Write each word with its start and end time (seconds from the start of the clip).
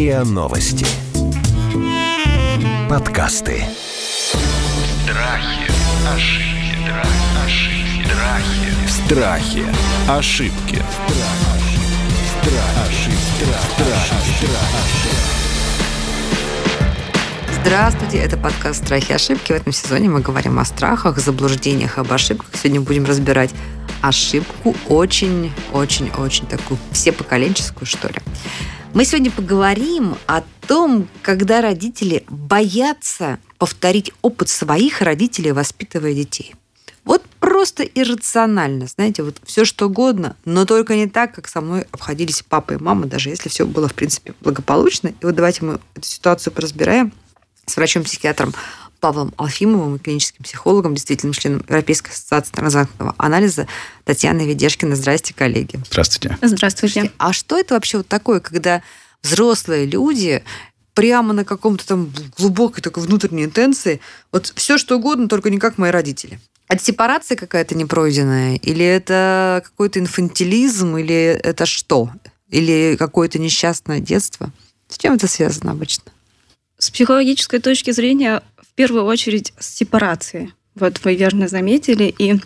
РИА 0.00 0.24
Новости. 0.24 0.86
Подкасты. 2.88 3.62
Страхи, 5.04 5.70
ошибки, 6.14 6.90
ошибки, 7.44 8.08
страхи. 8.08 8.88
Страхи. 8.88 9.64
Ошибки. 10.08 10.82
Здравствуйте, 17.60 18.18
это 18.20 18.38
подкаст 18.38 18.86
«Страхи 18.86 19.10
и 19.10 19.14
ошибки». 19.14 19.52
В 19.52 19.56
этом 19.56 19.74
сезоне 19.74 20.08
мы 20.08 20.20
говорим 20.20 20.58
о 20.58 20.64
страхах, 20.64 21.18
заблуждениях, 21.18 21.98
об 21.98 22.10
ошибках. 22.10 22.48
Сегодня 22.54 22.80
будем 22.80 23.04
разбирать 23.04 23.50
ошибку 24.00 24.74
очень-очень-очень 24.88 26.46
такую 26.46 26.78
всепоколенческую, 26.90 27.86
что 27.86 28.08
ли. 28.08 28.16
Мы 28.92 29.04
сегодня 29.04 29.30
поговорим 29.30 30.16
о 30.26 30.42
том, 30.66 31.08
когда 31.22 31.60
родители 31.60 32.24
боятся 32.28 33.38
повторить 33.56 34.12
опыт 34.20 34.48
своих 34.48 35.00
родителей, 35.00 35.52
воспитывая 35.52 36.12
детей. 36.12 36.56
Вот 37.04 37.22
просто 37.38 37.84
иррационально, 37.84 38.88
знаете, 38.88 39.22
вот 39.22 39.40
все 39.44 39.64
что 39.64 39.86
угодно, 39.86 40.36
но 40.44 40.66
только 40.66 40.96
не 40.96 41.06
так, 41.06 41.32
как 41.32 41.46
со 41.46 41.60
мной 41.60 41.86
обходились 41.92 42.42
папа 42.42 42.72
и 42.72 42.78
мама, 42.78 43.06
даже 43.06 43.28
если 43.30 43.48
все 43.48 43.64
было, 43.64 43.86
в 43.86 43.94
принципе, 43.94 44.34
благополучно. 44.40 45.08
И 45.08 45.24
вот 45.24 45.36
давайте 45.36 45.64
мы 45.64 45.78
эту 45.94 46.06
ситуацию 46.08 46.52
поразбираем 46.52 47.12
с 47.66 47.76
врачом-психиатром 47.76 48.54
Павлом 49.00 49.32
Алфимовым, 49.36 49.98
клиническим 49.98 50.44
психологом, 50.44 50.94
действительно 50.94 51.32
членом 51.34 51.64
Европейской 51.66 52.10
ассоциации 52.10 52.52
транзактного 52.52 53.14
анализа 53.18 53.66
Татьяной 54.04 54.46
Ведешкиной. 54.46 54.96
Здрасте, 54.96 55.34
коллеги. 55.34 55.80
Здравствуйте. 55.86 56.38
Здравствуйте. 56.42 57.10
А 57.18 57.32
что 57.32 57.58
это 57.58 57.74
вообще 57.74 57.98
вот 57.98 58.08
такое, 58.08 58.40
когда 58.40 58.82
взрослые 59.22 59.86
люди 59.86 60.44
прямо 60.94 61.32
на 61.32 61.44
каком-то 61.44 61.86
там 61.86 62.12
глубокой 62.36 62.82
такой 62.82 63.02
внутренней 63.02 63.44
интенции, 63.44 64.00
вот 64.32 64.52
все 64.54 64.76
что 64.78 64.96
угодно, 64.96 65.28
только 65.28 65.50
не 65.50 65.58
как 65.58 65.78
мои 65.78 65.90
родители. 65.90 66.38
Это 66.68 66.84
сепарация 66.84 67.36
какая-то 67.36 67.74
непройденная? 67.74 68.56
Или 68.56 68.84
это 68.84 69.62
какой-то 69.64 69.98
инфантилизм? 69.98 70.96
Или 70.98 71.38
это 71.42 71.66
что? 71.66 72.10
Или 72.48 72.96
какое-то 72.96 73.38
несчастное 73.38 73.98
детство? 73.98 74.50
С 74.88 74.98
чем 74.98 75.14
это 75.14 75.26
связано 75.26 75.72
обычно? 75.72 76.04
С 76.78 76.90
психологической 76.90 77.60
точки 77.60 77.90
зрения, 77.90 78.42
в 78.70 78.74
первую 78.74 79.04
очередь, 79.04 79.52
с 79.58 79.74
сепарацией. 79.76 80.52
Вот 80.74 81.00
вы 81.04 81.16
верно 81.16 81.48
заметили. 81.48 82.14
И, 82.16 82.36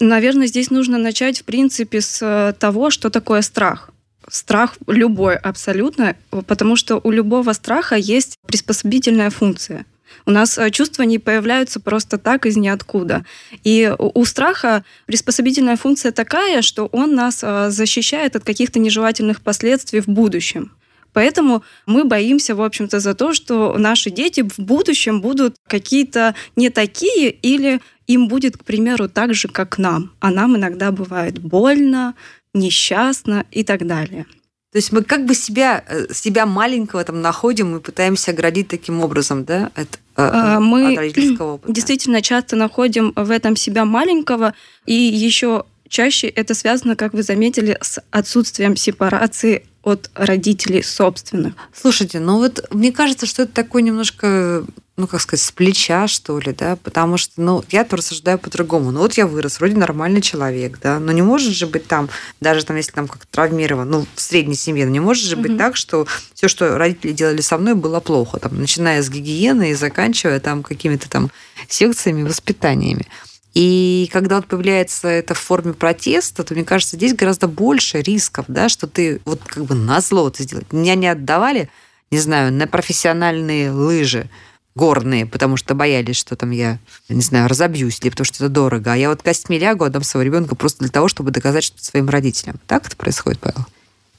наверное, 0.00 0.46
здесь 0.46 0.70
нужно 0.70 0.96
начать, 0.96 1.40
в 1.40 1.44
принципе, 1.44 2.00
с 2.00 2.56
того, 2.58 2.90
что 2.90 3.10
такое 3.10 3.42
страх. 3.42 3.90
Страх 4.28 4.76
любой 4.86 5.36
абсолютно, 5.36 6.16
потому 6.46 6.76
что 6.76 7.00
у 7.02 7.10
любого 7.10 7.52
страха 7.52 7.96
есть 7.96 8.38
приспособительная 8.46 9.30
функция. 9.30 9.84
У 10.26 10.30
нас 10.30 10.58
чувства 10.70 11.02
не 11.02 11.18
появляются 11.18 11.80
просто 11.80 12.18
так 12.18 12.46
из 12.46 12.56
ниоткуда. 12.56 13.24
И 13.64 13.92
у 13.98 14.24
страха 14.24 14.84
приспособительная 15.06 15.76
функция 15.76 16.12
такая, 16.12 16.62
что 16.62 16.86
он 16.86 17.14
нас 17.14 17.40
защищает 17.40 18.36
от 18.36 18.44
каких-то 18.44 18.78
нежелательных 18.78 19.40
последствий 19.40 20.00
в 20.00 20.06
будущем. 20.08 20.70
Поэтому 21.12 21.62
мы 21.86 22.04
боимся, 22.04 22.54
в 22.54 22.62
общем-то, 22.62 23.00
за 23.00 23.14
то, 23.14 23.32
что 23.34 23.76
наши 23.78 24.10
дети 24.10 24.42
в 24.42 24.58
будущем 24.58 25.20
будут 25.20 25.56
какие-то 25.68 26.34
не 26.56 26.70
такие 26.70 27.30
или 27.30 27.80
им 28.06 28.28
будет, 28.28 28.56
к 28.56 28.64
примеру, 28.64 29.08
так 29.08 29.34
же, 29.34 29.48
как 29.48 29.78
нам. 29.78 30.12
А 30.20 30.30
нам 30.30 30.56
иногда 30.56 30.90
бывает 30.90 31.38
больно, 31.38 32.14
несчастно 32.54 33.44
и 33.50 33.64
так 33.64 33.86
далее. 33.86 34.26
То 34.72 34.78
есть 34.78 34.90
мы 34.90 35.02
как 35.02 35.26
бы 35.26 35.34
себя, 35.34 35.84
э, 35.86 36.06
себя 36.14 36.46
маленького 36.46 37.04
там 37.04 37.20
находим 37.20 37.76
и 37.76 37.80
пытаемся 37.80 38.30
оградить 38.30 38.68
таким 38.68 39.00
образом, 39.04 39.44
да, 39.44 39.70
от, 39.74 39.96
э, 39.96 39.96
а, 40.16 40.60
мы 40.60 40.92
от 40.92 40.98
родительского 40.98 41.54
опыта. 41.54 41.72
действительно 41.74 42.22
часто 42.22 42.56
находим 42.56 43.12
в 43.14 43.30
этом 43.30 43.54
себя 43.54 43.84
маленького, 43.84 44.54
и 44.86 44.94
еще 44.94 45.66
чаще 45.92 46.26
это 46.26 46.54
связано, 46.54 46.96
как 46.96 47.12
вы 47.12 47.22
заметили, 47.22 47.76
с 47.80 48.02
отсутствием 48.10 48.76
сепарации 48.76 49.66
от 49.82 50.10
родителей 50.14 50.82
собственных. 50.82 51.54
Слушайте, 51.74 52.18
ну 52.18 52.38
вот 52.38 52.66
мне 52.70 52.92
кажется, 52.92 53.26
что 53.26 53.42
это 53.42 53.52
такой 53.52 53.82
немножко, 53.82 54.64
ну 54.96 55.06
как 55.06 55.20
сказать, 55.20 55.44
с 55.44 55.52
плеча, 55.52 56.08
что 56.08 56.38
ли, 56.38 56.52
да, 56.52 56.76
потому 56.76 57.18
что, 57.18 57.42
ну, 57.42 57.62
я 57.70 57.86
рассуждаю 57.90 58.38
по-другому. 58.38 58.90
Ну 58.90 59.00
вот 59.00 59.14
я 59.14 59.26
вырос, 59.26 59.58
вроде 59.58 59.76
нормальный 59.76 60.22
человек, 60.22 60.78
да, 60.80 60.98
но 60.98 61.12
не 61.12 61.20
может 61.20 61.52
же 61.52 61.66
быть 61.66 61.86
там, 61.88 62.08
даже 62.40 62.64
там, 62.64 62.76
если 62.76 62.92
там 62.92 63.06
как-то 63.06 63.26
травмирован, 63.30 63.90
ну, 63.90 64.06
в 64.14 64.20
средней 64.20 64.54
семье, 64.54 64.86
но 64.86 64.92
не 64.92 65.00
может 65.00 65.24
же 65.24 65.36
быть 65.36 65.52
угу. 65.52 65.58
так, 65.58 65.76
что 65.76 66.06
все, 66.32 66.48
что 66.48 66.78
родители 66.78 67.12
делали 67.12 67.42
со 67.42 67.58
мной, 67.58 67.74
было 67.74 68.00
плохо, 68.00 68.38
там, 68.38 68.58
начиная 68.58 69.02
с 69.02 69.10
гигиены 69.10 69.72
и 69.72 69.74
заканчивая 69.74 70.40
там 70.40 70.62
какими-то 70.62 71.10
там 71.10 71.30
секциями, 71.68 72.22
воспитаниями. 72.22 73.06
И 73.54 74.08
когда 74.12 74.36
вот 74.36 74.46
появляется 74.46 75.08
это 75.08 75.34
в 75.34 75.38
форме 75.38 75.74
протеста, 75.74 76.42
то, 76.42 76.54
мне 76.54 76.64
кажется, 76.64 76.96
здесь 76.96 77.14
гораздо 77.14 77.48
больше 77.48 78.00
рисков, 78.00 78.46
да, 78.48 78.68
что 78.68 78.86
ты 78.86 79.20
вот 79.24 79.42
как 79.44 79.64
бы 79.64 79.74
на 79.74 80.00
зло 80.00 80.28
это 80.28 80.42
сделать. 80.42 80.72
Меня 80.72 80.94
не 80.94 81.06
отдавали, 81.06 81.68
не 82.10 82.18
знаю, 82.18 82.52
на 82.52 82.66
профессиональные 82.66 83.70
лыжи 83.70 84.30
горные, 84.74 85.26
потому 85.26 85.58
что 85.58 85.74
боялись, 85.74 86.16
что 86.16 86.34
там 86.34 86.50
я, 86.50 86.78
не 87.10 87.20
знаю, 87.20 87.48
разобьюсь, 87.48 87.98
или 88.00 88.08
потому 88.08 88.24
что 88.24 88.44
это 88.44 88.48
дорого. 88.48 88.92
А 88.92 88.96
я 88.96 89.10
вот 89.10 89.22
костьми 89.22 89.58
лягу, 89.58 89.84
отдам 89.84 90.02
своего 90.02 90.26
ребенка 90.26 90.54
просто 90.54 90.80
для 90.80 90.88
того, 90.88 91.08
чтобы 91.08 91.30
доказать 91.30 91.64
что 91.64 91.82
своим 91.84 92.08
родителям. 92.08 92.58
Так 92.66 92.86
это 92.86 92.96
происходит, 92.96 93.40
Павел? 93.40 93.66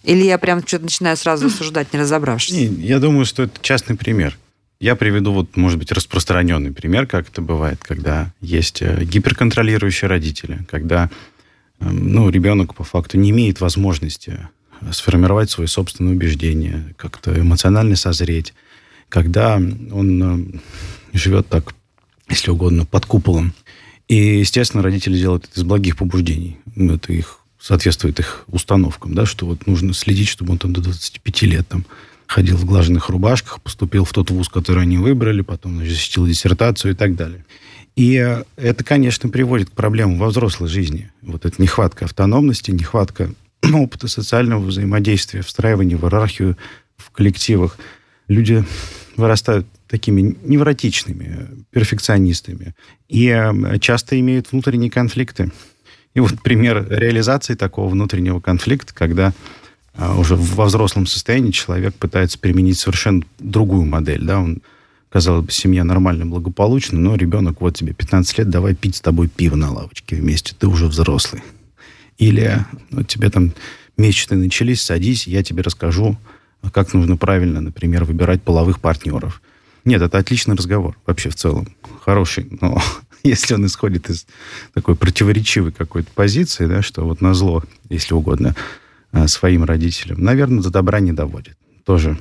Или 0.04 0.24
я 0.26 0.38
прям 0.38 0.66
что-то 0.66 0.84
начинаю 0.84 1.18
сразу 1.18 1.48
осуждать, 1.48 1.94
не 1.94 2.00
разобравшись? 2.00 2.54
Не, 2.54 2.66
я 2.66 3.00
думаю, 3.00 3.26
что 3.26 3.44
это 3.44 3.54
частный 3.62 3.96
пример. 3.96 4.38
Я 4.80 4.96
приведу, 4.96 5.32
вот, 5.32 5.56
может 5.56 5.80
быть, 5.80 5.92
распространенный 5.92 6.72
пример, 6.72 7.08
как 7.08 7.30
это 7.30 7.42
бывает, 7.42 7.80
когда 7.82 8.34
есть 8.42 8.82
э, 8.82 9.04
гиперконтролирующие 9.06 10.10
родители, 10.10 10.66
когда 10.70 11.10
эм, 11.80 12.12
ну, 12.12 12.30
ребенок 12.30 12.76
по 12.76 12.84
факту 12.84 13.18
не 13.18 13.30
имеет 13.30 13.62
возможности 13.62 14.50
э, 14.82 14.92
сформировать 14.92 15.50
свои 15.50 15.68
собственные 15.68 16.16
убеждения, 16.16 16.94
как-то 16.98 17.40
эмоционально 17.40 17.96
созреть, 17.96 18.54
когда 19.08 19.56
он 19.56 20.54
э, 20.54 20.60
живет 21.14 21.48
так, 21.48 21.74
если 22.30 22.52
угодно, 22.52 22.86
под 22.86 23.06
куполом. 23.06 23.54
И, 24.08 24.40
естественно, 24.40 24.84
родители 24.84 25.18
делают 25.18 25.46
это 25.46 25.60
из 25.60 25.64
благих 25.64 25.96
побуждений. 25.96 26.58
Это 26.76 27.14
их 27.14 27.40
соответствует 27.64 28.20
их 28.20 28.44
установкам, 28.48 29.14
да, 29.14 29.26
что 29.26 29.46
вот 29.46 29.66
нужно 29.68 29.94
следить, 29.94 30.28
чтобы 30.28 30.52
он 30.52 30.58
там 30.58 30.74
до 30.74 30.82
25 30.82 31.42
лет 31.44 31.68
там, 31.68 31.86
ходил 32.28 32.58
в 32.58 32.66
глаженных 32.66 33.10
рубашках, 33.10 33.62
поступил 33.62 34.06
в 34.06 34.12
тот 34.12 34.32
вуз, 34.32 34.50
который 34.50 34.84
они 34.84 34.98
выбрали, 34.98 35.42
потом 35.42 35.80
защитил 35.80 36.26
диссертацию 36.26 36.94
и 36.94 36.96
так 36.96 37.16
далее. 37.16 37.46
И 37.96 38.16
э, 38.18 38.44
это, 38.56 38.84
конечно, 38.84 39.30
приводит 39.30 39.70
к 39.70 39.74
проблемам 39.74 40.18
во 40.18 40.28
взрослой 40.28 40.68
жизни. 40.68 41.12
Вот 41.22 41.46
эта 41.46 41.62
нехватка 41.62 42.06
автономности, 42.06 42.72
нехватка 42.72 43.30
опыта 43.74 44.08
социального 44.08 44.64
взаимодействия, 44.64 45.42
встраивания 45.42 45.98
в 45.98 46.04
иерархию 46.04 46.58
в 46.98 47.12
коллективах. 47.12 47.78
Люди 48.28 48.64
вырастают 49.16 49.68
такими 49.88 50.36
невротичными, 50.44 51.66
перфекционистами. 51.70 52.74
И 53.10 53.28
э, 53.28 53.80
часто 53.80 54.20
имеют 54.20 54.52
внутренние 54.52 54.90
конфликты. 54.90 55.52
И 56.16 56.20
вот 56.20 56.42
пример 56.42 56.88
реализации 56.90 57.56
такого 57.56 57.90
внутреннего 57.90 58.40
конфликта, 58.40 58.94
когда 58.94 59.34
уже 59.98 60.36
во 60.36 60.66
взрослом 60.66 61.06
состоянии 61.06 61.52
человек 61.52 61.94
пытается 61.96 62.40
применить 62.40 62.80
совершенно 62.80 63.24
другую 63.40 63.86
модель. 63.86 64.24
Да? 64.24 64.40
Он, 64.40 64.62
казалось 65.10 65.46
бы, 65.46 65.52
семья 65.52 65.84
нормально, 65.84 66.26
благополучна, 66.26 67.00
но 67.00 67.16
ребенок, 67.16 67.62
вот 67.62 67.76
тебе 67.76 67.94
15 67.94 68.40
лет, 68.40 68.50
давай 68.50 68.76
пить 68.76 68.96
с 68.96 69.02
тобой 69.02 69.28
пиво 69.28 69.56
на 69.56 69.72
лавочке 69.72 70.16
вместе, 70.16 70.56
ты 70.58 70.68
уже 70.68 70.88
взрослый. 70.88 71.44
Или 72.18 72.66
ну, 72.90 73.04
тебе 73.04 73.30
там 73.30 73.54
месячные 73.98 74.40
начались, 74.40 74.82
садись, 74.82 75.28
я 75.28 75.44
тебе 75.44 75.62
расскажу, 75.62 76.18
как 76.72 76.94
нужно 76.94 77.18
правильно, 77.18 77.62
например, 77.62 78.06
выбирать 78.06 78.42
половых 78.42 78.80
партнеров. 78.80 79.42
Нет, 79.86 80.02
это 80.02 80.18
отличный 80.18 80.56
разговор 80.56 80.98
вообще 81.06 81.30
в 81.30 81.36
целом. 81.36 81.68
Хороший, 82.02 82.48
но 82.62 82.82
если 83.24 83.54
он 83.54 83.66
исходит 83.66 84.10
из 84.10 84.26
такой 84.74 84.96
противоречивой 84.96 85.72
какой-то 85.72 86.10
позиции, 86.14 86.66
да, 86.66 86.82
что 86.82 87.04
вот 87.04 87.22
на 87.22 87.34
зло, 87.34 87.64
если 87.90 88.14
угодно, 88.14 88.56
своим 89.28 89.64
родителям, 89.64 90.22
наверное, 90.22 90.64
до 90.64 90.70
добра 90.70 91.00
не 91.00 91.14
доводит. 91.14 91.58
Тоже 91.86 92.18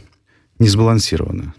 не 0.59 0.69
сбалансировано. 0.69 1.55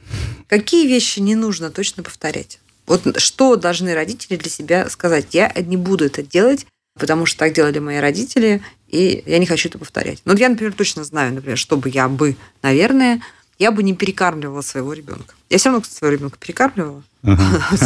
Какие 0.47 0.87
вещи 0.87 1.19
не 1.19 1.35
нужно 1.35 1.69
точно 1.69 2.03
повторять? 2.03 2.59
Вот 2.85 3.19
что 3.19 3.55
должны 3.55 3.93
родители 3.93 4.35
для 4.35 4.49
себя 4.49 4.89
сказать? 4.89 5.27
Я 5.31 5.51
не 5.65 5.77
буду 5.77 6.05
это 6.05 6.21
делать, 6.21 6.65
потому 6.99 7.25
что 7.25 7.39
так 7.39 7.53
делали 7.53 7.79
мои 7.79 7.97
родители, 7.97 8.61
и 8.87 9.23
я 9.25 9.39
не 9.39 9.45
хочу 9.45 9.69
это 9.69 9.79
повторять. 9.79 10.21
Но 10.25 10.33
я, 10.33 10.49
например, 10.49 10.73
точно 10.73 11.03
знаю, 11.03 11.33
например, 11.33 11.57
чтобы 11.57 11.89
я 11.89 12.09
бы, 12.09 12.35
наверное, 12.61 13.21
я 13.57 13.71
бы 13.71 13.83
не 13.83 13.95
перекармливала 13.95 14.61
своего 14.61 14.93
ребенка. 14.93 15.33
Я 15.49 15.57
все 15.57 15.69
равно, 15.69 15.81
кстати, 15.81 15.99
своего 15.99 16.17
ребенка 16.17 16.37
перекармливала. 16.39 17.03
А 17.23 17.77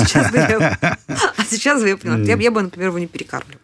сейчас 1.50 1.82
бы 1.82 1.90
я 1.90 1.98
поняла. 1.98 2.18
Я 2.18 2.52
бы, 2.52 2.62
например, 2.62 2.90
его 2.90 3.00
не 3.00 3.08
перекармливала. 3.08 3.62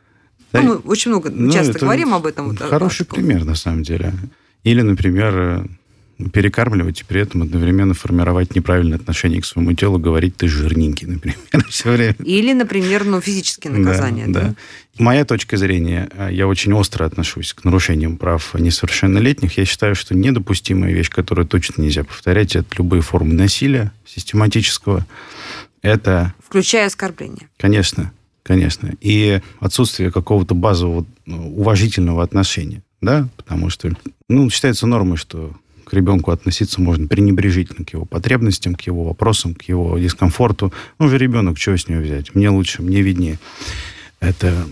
Ну, 0.53 0.61
мы 0.63 0.75
очень 0.77 1.11
много, 1.11 1.29
ну, 1.29 1.51
часто 1.51 1.79
говорим 1.79 2.13
об 2.13 2.25
этом. 2.25 2.55
Хороший 2.55 3.05
пример, 3.05 3.43
на 3.43 3.55
самом 3.55 3.83
деле. 3.83 4.13
Или, 4.63 4.81
например, 4.81 5.67
перекармливать 6.31 7.01
и 7.01 7.03
при 7.03 7.21
этом 7.21 7.41
одновременно 7.41 7.93
формировать 7.93 8.55
неправильное 8.55 8.97
отношение 8.97 9.41
к 9.41 9.45
своему 9.45 9.73
телу, 9.73 9.97
говорить 9.97 10.37
«ты 10.37 10.47
жирненький», 10.47 11.07
например, 11.07 11.37
все 11.69 11.91
время. 11.91 12.15
Или, 12.23 12.53
например, 12.53 13.03
ну, 13.03 13.19
физические 13.19 13.73
наказания. 13.73 14.27
Да, 14.27 14.41
да? 14.41 14.47
да. 14.49 14.55
Моя 14.99 15.25
точка 15.25 15.57
зрения, 15.57 16.09
э, 16.11 16.29
я 16.31 16.47
очень 16.47 16.73
остро 16.73 17.05
отношусь 17.05 17.53
к 17.53 17.63
нарушениям 17.63 18.17
прав 18.17 18.53
несовершеннолетних. 18.53 19.57
Я 19.57 19.65
считаю, 19.65 19.95
что 19.95 20.15
недопустимая 20.15 20.93
вещь, 20.93 21.09
которую 21.09 21.47
точно 21.47 21.81
нельзя 21.81 22.03
повторять, 22.03 22.55
это 22.55 22.67
любые 22.77 23.01
формы 23.01 23.33
насилия 23.33 23.91
систематического. 24.05 25.05
Это... 25.81 26.33
Включая 26.45 26.87
оскорбления. 26.87 27.49
Конечно, 27.57 28.13
конечно. 28.43 28.93
И 29.01 29.41
отсутствие 29.59 30.11
какого-то 30.11 30.53
базового 30.53 31.05
ну, 31.25 31.57
уважительного 31.57 32.23
отношения. 32.23 32.83
Да? 33.01 33.27
Потому 33.35 33.69
что 33.69 33.91
ну, 34.29 34.49
считается 34.49 34.87
нормой, 34.87 35.17
что 35.17 35.53
к 35.85 35.93
ребенку 35.93 36.31
относиться 36.31 36.81
можно 36.81 37.07
пренебрежительно 37.07 37.85
к 37.85 37.93
его 37.93 38.05
потребностям, 38.05 38.75
к 38.75 38.81
его 38.81 39.03
вопросам, 39.03 39.53
к 39.53 39.63
его 39.63 39.97
дискомфорту. 39.97 40.73
Ну, 40.99 41.09
же 41.09 41.17
ребенок, 41.17 41.57
чего 41.59 41.77
с 41.77 41.87
него 41.87 42.01
взять? 42.01 42.33
Мне 42.35 42.49
лучше, 42.49 42.81
мне 42.81 43.01
виднее. 43.01 43.39
Это 44.19 44.65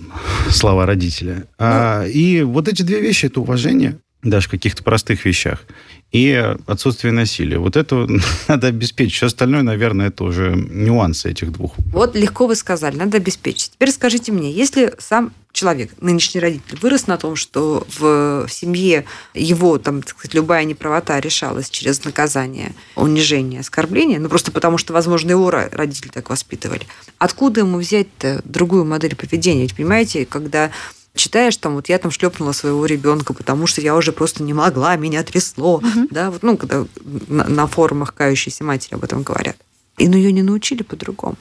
слова 0.49 0.85
родителя. 0.85 1.45
А, 1.59 2.05
и 2.05 2.41
вот 2.41 2.69
эти 2.69 2.83
две 2.83 3.01
вещи, 3.01 3.25
это 3.25 3.41
уважение, 3.41 3.97
даже 4.23 4.47
в 4.47 4.51
каких-то 4.51 4.81
простых 4.83 5.25
вещах, 5.25 5.65
и 6.11 6.55
отсутствие 6.67 7.13
насилия. 7.13 7.57
Вот 7.57 7.75
это 7.75 8.07
надо 8.47 8.67
обеспечить. 8.67 9.15
Все 9.15 9.27
остальное, 9.27 9.61
наверное, 9.61 10.07
это 10.07 10.23
уже 10.23 10.53
нюансы 10.55 11.31
этих 11.31 11.51
двух. 11.51 11.73
Вот 11.93 12.15
легко 12.15 12.47
вы 12.47 12.55
сказали, 12.55 12.95
надо 12.95 13.17
обеспечить. 13.17 13.71
Теперь 13.71 13.91
скажите 13.91 14.31
мне, 14.31 14.51
если 14.51 14.93
сам 14.99 15.33
человек, 15.53 15.91
нынешний 15.99 16.39
родитель, 16.39 16.77
вырос 16.81 17.07
на 17.07 17.17
том, 17.17 17.35
что 17.35 17.85
в, 17.97 18.47
семье 18.49 19.05
его, 19.33 19.77
там, 19.77 20.01
так 20.01 20.11
сказать, 20.11 20.33
любая 20.33 20.63
неправота 20.63 21.19
решалась 21.19 21.69
через 21.69 22.03
наказание, 22.05 22.73
унижение, 22.95 23.59
оскорбление, 23.59 24.19
ну 24.19 24.29
просто 24.29 24.51
потому 24.51 24.77
что, 24.77 24.93
возможно, 24.93 25.31
его 25.31 25.49
родители 25.49 26.09
так 26.09 26.29
воспитывали. 26.29 26.81
Откуда 27.17 27.61
ему 27.61 27.79
взять-то 27.79 28.41
другую 28.45 28.85
модель 28.85 29.15
поведения? 29.15 29.63
Ведь, 29.63 29.75
понимаете, 29.75 30.25
когда 30.25 30.71
читаешь 31.15 31.57
там, 31.57 31.75
вот 31.75 31.89
я 31.89 31.97
там 31.97 32.11
шлепнула 32.11 32.51
своего 32.51 32.85
ребенка, 32.85 33.33
потому 33.33 33.67
что 33.67 33.81
я 33.81 33.95
уже 33.95 34.11
просто 34.11 34.43
не 34.43 34.53
могла, 34.53 34.95
меня 34.95 35.23
трясло, 35.23 35.75
угу. 35.75 36.07
да, 36.09 36.31
вот, 36.31 36.43
ну, 36.43 36.57
когда 36.57 36.85
на, 37.27 37.47
на 37.47 37.67
форумах 37.67 38.13
кающейся 38.13 38.63
матери 38.63 38.95
об 38.95 39.03
этом 39.03 39.23
говорят. 39.23 39.57
И 39.97 40.07
ну 40.07 40.15
ее 40.15 40.31
не 40.31 40.41
научили 40.41 40.83
по-другому. 40.83 41.37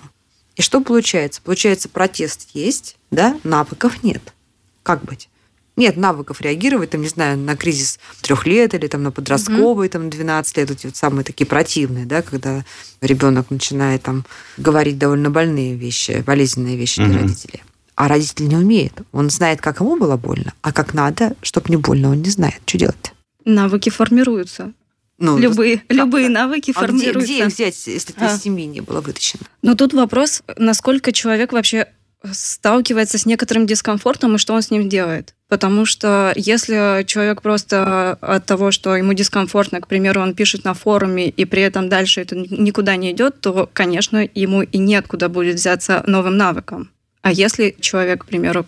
И 0.56 0.62
что 0.62 0.80
получается? 0.80 1.40
Получается, 1.42 1.88
протест 1.88 2.48
есть, 2.52 2.96
да, 3.10 3.38
навыков 3.44 4.02
нет. 4.02 4.34
Как 4.82 5.04
быть? 5.04 5.28
Нет 5.76 5.96
навыков 5.96 6.40
реагировать, 6.42 6.90
там, 6.90 7.00
не 7.00 7.08
знаю, 7.08 7.38
на 7.38 7.56
кризис 7.56 7.98
трех 8.20 8.44
лет 8.46 8.74
или 8.74 8.86
там 8.86 9.02
на 9.02 9.12
подростковый, 9.12 9.88
mm 9.88 9.90
там, 9.90 10.10
12 10.10 10.56
лет, 10.58 10.70
эти 10.70 10.86
вот 10.86 10.96
самые 10.96 11.24
такие 11.24 11.46
противные, 11.46 12.04
да, 12.04 12.20
когда 12.20 12.64
ребенок 13.00 13.50
начинает 13.50 14.02
там 14.02 14.26
говорить 14.58 14.98
довольно 14.98 15.30
больные 15.30 15.74
вещи, 15.74 16.22
болезненные 16.26 16.76
вещи 16.76 17.00
mm 17.00 17.06
для 17.06 17.18
родителей. 17.20 17.62
А 18.00 18.08
родитель 18.08 18.48
не 18.48 18.56
умеет. 18.56 18.94
Он 19.12 19.28
знает, 19.28 19.60
как 19.60 19.80
ему 19.80 19.94
было 19.94 20.16
больно, 20.16 20.54
а 20.62 20.72
как 20.72 20.94
надо, 20.94 21.34
чтобы 21.42 21.66
не 21.68 21.76
больно, 21.76 22.08
он 22.08 22.22
не 22.22 22.30
знает. 22.30 22.54
Что 22.64 22.78
делать? 22.78 23.12
Навыки 23.44 23.90
формируются. 23.90 24.72
Ну, 25.18 25.36
любые, 25.36 25.80
как, 25.86 25.98
любые 25.98 26.30
навыки 26.30 26.72
а 26.74 26.80
формируются. 26.80 27.18
Где, 27.18 27.34
где 27.34 27.42
их 27.44 27.52
взять, 27.52 27.86
если 27.86 28.14
а. 28.16 28.34
из 28.34 28.40
семьи 28.40 28.64
не 28.64 28.80
было 28.80 29.02
вытащено? 29.02 29.42
Но 29.60 29.74
тут 29.74 29.92
вопрос, 29.92 30.42
насколько 30.56 31.12
человек 31.12 31.52
вообще 31.52 31.88
сталкивается 32.32 33.18
с 33.18 33.26
некоторым 33.26 33.66
дискомфортом 33.66 34.36
и 34.36 34.38
что 34.38 34.54
он 34.54 34.62
с 34.62 34.70
ним 34.70 34.88
делает. 34.88 35.34
Потому 35.48 35.84
что 35.84 36.32
если 36.36 37.04
человек 37.06 37.42
просто 37.42 38.14
от 38.22 38.46
того, 38.46 38.70
что 38.70 38.96
ему 38.96 39.12
дискомфортно, 39.12 39.82
к 39.82 39.88
примеру, 39.88 40.22
он 40.22 40.34
пишет 40.34 40.64
на 40.64 40.72
форуме, 40.72 41.28
и 41.28 41.44
при 41.44 41.60
этом 41.60 41.90
дальше 41.90 42.22
это 42.22 42.34
никуда 42.34 42.96
не 42.96 43.12
идет, 43.12 43.42
то, 43.42 43.68
конечно, 43.70 44.26
ему 44.34 44.62
и 44.62 44.78
нет 44.78 45.06
куда 45.06 45.28
будет 45.28 45.56
взяться 45.56 46.02
новым 46.06 46.38
навыком. 46.38 46.88
А 47.22 47.32
если 47.32 47.76
человек, 47.80 48.22
к 48.22 48.26
примеру, 48.26 48.64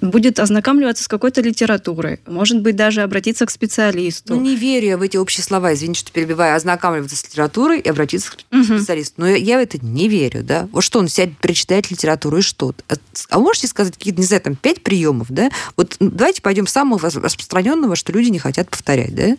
будет 0.00 0.40
ознакомливаться 0.40 1.04
с 1.04 1.08
какой-то 1.08 1.40
литературой, 1.40 2.18
может 2.26 2.60
быть, 2.60 2.74
даже 2.74 3.02
обратиться 3.02 3.46
к 3.46 3.50
специалисту. 3.50 4.34
Ну, 4.34 4.40
не 4.40 4.56
верю 4.56 4.88
я 4.88 4.98
в 4.98 5.02
эти 5.02 5.16
общие 5.16 5.44
слова, 5.44 5.72
извините, 5.72 6.00
что 6.00 6.12
перебиваю, 6.12 6.56
ознакомливаться 6.56 7.14
с 7.14 7.24
литературой 7.24 7.78
и 7.78 7.88
обратиться 7.88 8.32
к 8.32 8.40
специалисту. 8.64 9.20
Но 9.20 9.28
я, 9.28 9.36
я 9.36 9.58
в 9.58 9.60
это 9.60 9.78
не 9.84 10.08
верю, 10.08 10.42
да. 10.42 10.68
Вот 10.72 10.82
что, 10.82 10.98
он 10.98 11.06
сядет, 11.06 11.38
прочитает 11.38 11.92
литературу 11.92 12.38
и 12.38 12.42
что? 12.42 12.74
А, 12.88 12.94
а 13.30 13.38
можете 13.38 13.68
сказать 13.68 13.96
какие-то, 13.96 14.20
не 14.20 14.26
знаю, 14.26 14.42
там, 14.42 14.56
пять 14.56 14.82
приемов, 14.82 15.28
да? 15.30 15.50
Вот 15.76 15.96
давайте 16.00 16.42
пойдем 16.42 16.66
с 16.66 16.72
самого 16.72 17.00
распространенного, 17.00 17.94
что 17.94 18.10
люди 18.10 18.30
не 18.30 18.40
хотят 18.40 18.68
повторять, 18.68 19.14
да? 19.14 19.36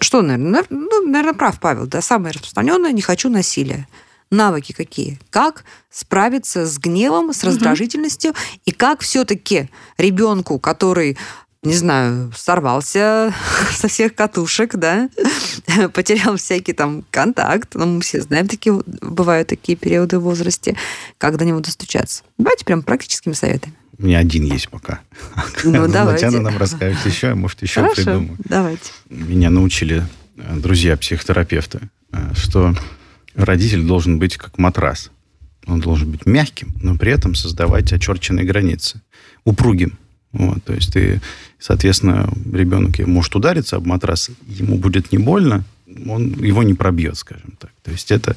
Что, 0.00 0.22
наверное, 0.22 0.64
ну, 0.70 1.06
наверное, 1.06 1.34
прав 1.34 1.60
Павел, 1.60 1.86
да, 1.86 2.02
самое 2.02 2.32
распространенное, 2.32 2.90
не 2.90 3.02
хочу 3.02 3.28
насилия 3.28 3.86
навыки 4.30 4.72
какие? 4.72 5.18
Как 5.30 5.64
справиться 5.90 6.66
с 6.66 6.78
гневом, 6.78 7.32
с 7.32 7.44
раздражительностью, 7.44 8.30
угу. 8.30 8.38
и 8.64 8.72
как 8.72 9.00
все-таки 9.00 9.70
ребенку, 9.98 10.58
который 10.58 11.16
не 11.62 11.74
знаю, 11.74 12.32
сорвался 12.36 13.34
со 13.72 13.88
всех 13.88 14.14
катушек, 14.14 14.76
да, 14.76 15.10
потерял 15.92 16.36
всякий 16.36 16.72
там 16.72 17.04
контакт. 17.10 17.74
Ну, 17.74 17.86
мы 17.86 18.00
все 18.00 18.22
знаем, 18.22 18.46
такие 18.46 18.80
бывают 18.86 19.48
такие 19.48 19.76
периоды 19.76 20.18
в 20.18 20.22
возрасте, 20.22 20.76
как 21.18 21.36
до 21.36 21.44
него 21.44 21.60
достучаться. 21.60 22.22
Давайте 22.38 22.64
прям 22.64 22.82
практическими 22.82 23.32
советами. 23.32 23.74
У 23.98 24.04
меня 24.04 24.18
один 24.18 24.44
есть 24.44 24.68
пока. 24.68 25.00
Ну, 25.64 25.88
давайте. 25.88 26.26
Татьяна 26.26 26.50
нам 26.50 26.58
расскажет 26.58 27.04
еще, 27.06 27.34
может, 27.34 27.62
еще 27.62 27.80
Хорошо, 27.80 27.94
придумаю. 27.96 28.36
давайте. 28.44 28.92
Меня 29.08 29.50
научили 29.50 30.06
э, 30.36 30.56
друзья-психотерапевты, 30.56 31.80
э, 32.12 32.34
что 32.34 32.74
родитель 33.36 33.82
должен 33.82 34.18
быть 34.18 34.36
как 34.36 34.58
матрас. 34.58 35.10
Он 35.66 35.80
должен 35.80 36.10
быть 36.10 36.26
мягким, 36.26 36.74
но 36.80 36.96
при 36.96 37.12
этом 37.12 37.34
создавать 37.34 37.92
очерченные 37.92 38.44
границы, 38.44 39.00
упругим. 39.44 39.98
Вот, 40.32 40.62
то 40.64 40.74
есть 40.74 40.92
ты, 40.92 41.20
соответственно, 41.58 42.30
ребенок 42.52 42.98
может 43.00 43.34
удариться 43.34 43.76
об 43.76 43.86
матрас, 43.86 44.30
ему 44.46 44.76
будет 44.76 45.12
не 45.12 45.18
больно, 45.18 45.64
он 46.08 46.32
его 46.34 46.62
не 46.62 46.74
пробьет, 46.74 47.16
скажем 47.16 47.54
так. 47.58 47.70
То 47.82 47.90
есть 47.90 48.10
это 48.12 48.36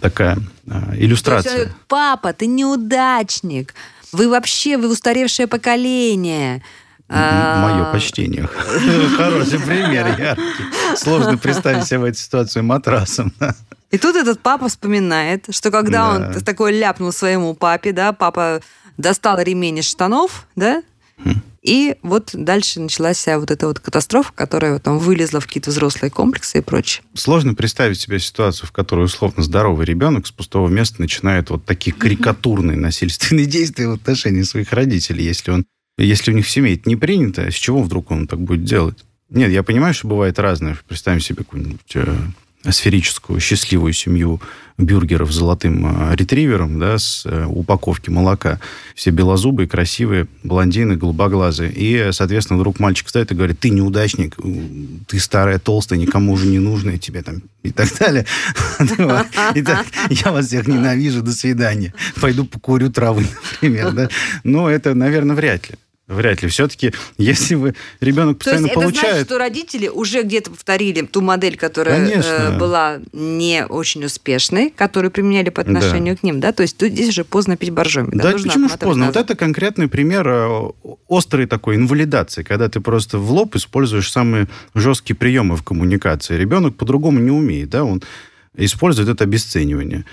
такая 0.00 0.38
а, 0.68 0.94
иллюстрация. 0.96 1.64
Есть, 1.64 1.72
Папа, 1.88 2.32
ты 2.32 2.46
неудачник. 2.46 3.74
Вы 4.12 4.28
вообще, 4.28 4.76
вы 4.76 4.90
устаревшее 4.90 5.46
поколение. 5.46 6.62
Мое 7.08 7.84
а, 7.84 7.90
почтение. 7.92 8.46
Хороший 9.16 9.58
пример, 9.58 10.18
яркий. 10.18 10.96
Сложно 10.96 11.38
представить 11.38 11.86
себе 11.86 11.98
в 11.98 12.04
этой 12.04 12.18
ситуации 12.18 12.60
матрасом. 12.62 13.32
И 13.92 13.98
тут 13.98 14.16
этот 14.16 14.40
папа 14.40 14.68
вспоминает, 14.68 15.46
что 15.50 15.70
когда 15.70 16.18
да. 16.18 16.32
он 16.34 16.40
такой 16.42 16.72
ляпнул 16.72 17.12
своему 17.12 17.54
папе, 17.54 17.92
да, 17.92 18.12
папа 18.12 18.62
достал 18.96 19.38
ремень 19.38 19.78
из 19.78 19.84
штанов, 19.84 20.46
да, 20.56 20.82
хм. 21.22 21.34
и 21.62 21.96
вот 22.02 22.30
дальше 22.32 22.80
началась 22.80 23.18
вся 23.18 23.38
вот 23.38 23.50
эта 23.50 23.66
вот 23.66 23.80
катастрофа, 23.80 24.32
которая 24.34 24.78
там 24.78 24.98
вылезла 24.98 25.40
в 25.40 25.46
какие-то 25.46 25.70
взрослые 25.70 26.10
комплексы 26.10 26.58
и 26.58 26.60
прочее. 26.62 27.04
Сложно 27.12 27.54
представить 27.54 28.00
себе 28.00 28.18
ситуацию, 28.18 28.66
в 28.66 28.72
которой 28.72 29.04
условно 29.04 29.42
здоровый 29.42 29.84
ребенок 29.84 30.26
с 30.26 30.32
пустого 30.32 30.68
места 30.68 31.02
начинает 31.02 31.50
вот 31.50 31.66
такие 31.66 31.92
карикатурные 31.94 32.78
насильственные 32.78 33.44
действия 33.58 33.88
в 33.88 33.92
отношении 33.92 34.42
своих 34.42 34.72
родителей, 34.72 35.24
если 35.24 35.50
он 35.50 35.66
если 35.98 36.32
у 36.32 36.34
них 36.34 36.46
в 36.46 36.50
семье 36.50 36.74
это 36.74 36.88
не 36.88 36.96
принято, 36.96 37.50
с 37.50 37.54
чего 37.54 37.82
вдруг 37.82 38.10
он 38.10 38.26
так 38.26 38.40
будет 38.40 38.64
делать? 38.64 39.04
Нет, 39.28 39.50
я 39.50 39.62
понимаю, 39.62 39.92
что 39.92 40.08
бывает 40.08 40.38
разное. 40.38 40.76
Представим 40.88 41.20
себе 41.20 41.36
какую-нибудь 41.36 41.92
э, 41.94 42.16
сферическую, 42.70 43.40
счастливую 43.40 43.92
семью 43.92 44.40
бюргеров 44.78 45.30
с 45.32 45.36
золотым 45.36 45.86
э, 45.86 46.16
ретривером, 46.16 46.78
да, 46.78 46.98
с 46.98 47.24
э, 47.26 47.44
упаковки 47.46 48.10
молока. 48.10 48.60
Все 48.94 49.10
белозубые, 49.10 49.68
красивые, 49.68 50.26
блондины, 50.42 50.96
голубоглазые. 50.96 51.72
И, 51.72 52.10
соответственно, 52.12 52.58
вдруг 52.58 52.80
мальчик 52.80 53.08
стоит 53.08 53.30
и 53.30 53.34
говорит, 53.34 53.60
ты 53.60 53.70
неудачник, 53.70 54.36
ты 55.06 55.18
старая, 55.18 55.58
толстая, 55.58 55.98
никому 55.98 56.32
уже 56.32 56.46
не 56.46 56.58
нужная 56.58 56.98
тебе 56.98 57.22
там 57.22 57.42
и 57.62 57.70
так 57.70 57.88
далее. 57.98 58.26
Итак, 59.54 59.86
я 60.10 60.32
вас 60.32 60.46
всех 60.46 60.66
ненавижу, 60.66 61.22
до 61.22 61.32
свидания. 61.32 61.92
Пойду 62.20 62.44
покурю 62.44 62.90
травы, 62.90 63.26
например. 63.62 64.10
Но 64.44 64.70
это, 64.70 64.94
наверное, 64.94 65.36
вряд 65.36 65.68
ли. 65.70 65.76
Вряд 66.08 66.42
ли. 66.42 66.48
Все-таки, 66.48 66.92
если 67.18 67.54
вы 67.54 67.74
ребенок 68.00 68.38
постоянно 68.38 68.68
То 68.68 68.72
есть 68.72 68.74
получает... 68.74 69.04
это 69.04 69.12
значит, 69.12 69.26
что 69.28 69.38
родители 69.38 69.88
уже 69.88 70.22
где-то 70.22 70.50
повторили 70.50 71.02
ту 71.02 71.20
модель, 71.20 71.56
которая 71.56 72.00
э, 72.00 72.10
Конечно. 72.10 72.56
была 72.58 72.98
не 73.12 73.64
очень 73.66 74.04
успешной, 74.04 74.70
которую 74.70 75.10
применяли 75.10 75.50
по 75.50 75.62
отношению 75.62 76.14
да. 76.14 76.20
к 76.20 76.22
ним, 76.22 76.40
да? 76.40 76.52
То 76.52 76.62
есть 76.62 76.76
тут 76.76 76.90
здесь 76.90 77.14
же 77.14 77.24
поздно 77.24 77.56
пить 77.56 77.70
боржоми. 77.70 78.10
Да, 78.12 78.24
да 78.24 78.32
почему 78.32 78.68
же 78.68 78.76
поздно? 78.78 79.06
Назад. 79.06 79.16
Вот 79.16 79.24
это 79.24 79.36
конкретный 79.36 79.88
пример 79.88 80.26
э, 80.28 80.70
острой 81.08 81.46
такой 81.46 81.76
инвалидации, 81.76 82.42
когда 82.42 82.68
ты 82.68 82.80
просто 82.80 83.18
в 83.18 83.30
лоб 83.30 83.54
используешь 83.54 84.10
самые 84.10 84.48
жесткие 84.74 85.16
приемы 85.16 85.56
в 85.56 85.62
коммуникации. 85.62 86.36
Ребенок 86.36 86.76
по-другому 86.76 87.20
не 87.20 87.30
умеет, 87.30 87.70
да? 87.70 87.84
Он 87.84 88.02
использует 88.56 89.08
это 89.08 89.24
обесценивание. 89.24 90.04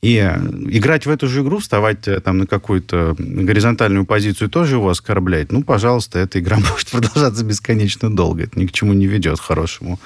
И 0.00 0.16
э, 0.16 0.36
играть 0.68 1.06
в 1.06 1.10
эту 1.10 1.26
же 1.26 1.42
игру, 1.42 1.58
вставать 1.58 2.06
э, 2.06 2.20
там 2.20 2.38
на 2.38 2.46
какую-то 2.46 3.16
горизонтальную 3.18 4.06
позицию 4.06 4.48
тоже 4.48 4.76
его 4.76 4.88
оскорблять, 4.90 5.50
ну, 5.50 5.64
пожалуйста, 5.64 6.20
эта 6.20 6.38
игра 6.38 6.58
может 6.70 6.90
продолжаться 6.90 7.44
бесконечно 7.44 8.14
долго. 8.14 8.44
Это 8.44 8.58
ни 8.58 8.66
к 8.66 8.72
чему 8.72 8.92
не 8.92 9.06
ведет 9.06 9.40
хорошему 9.40 9.98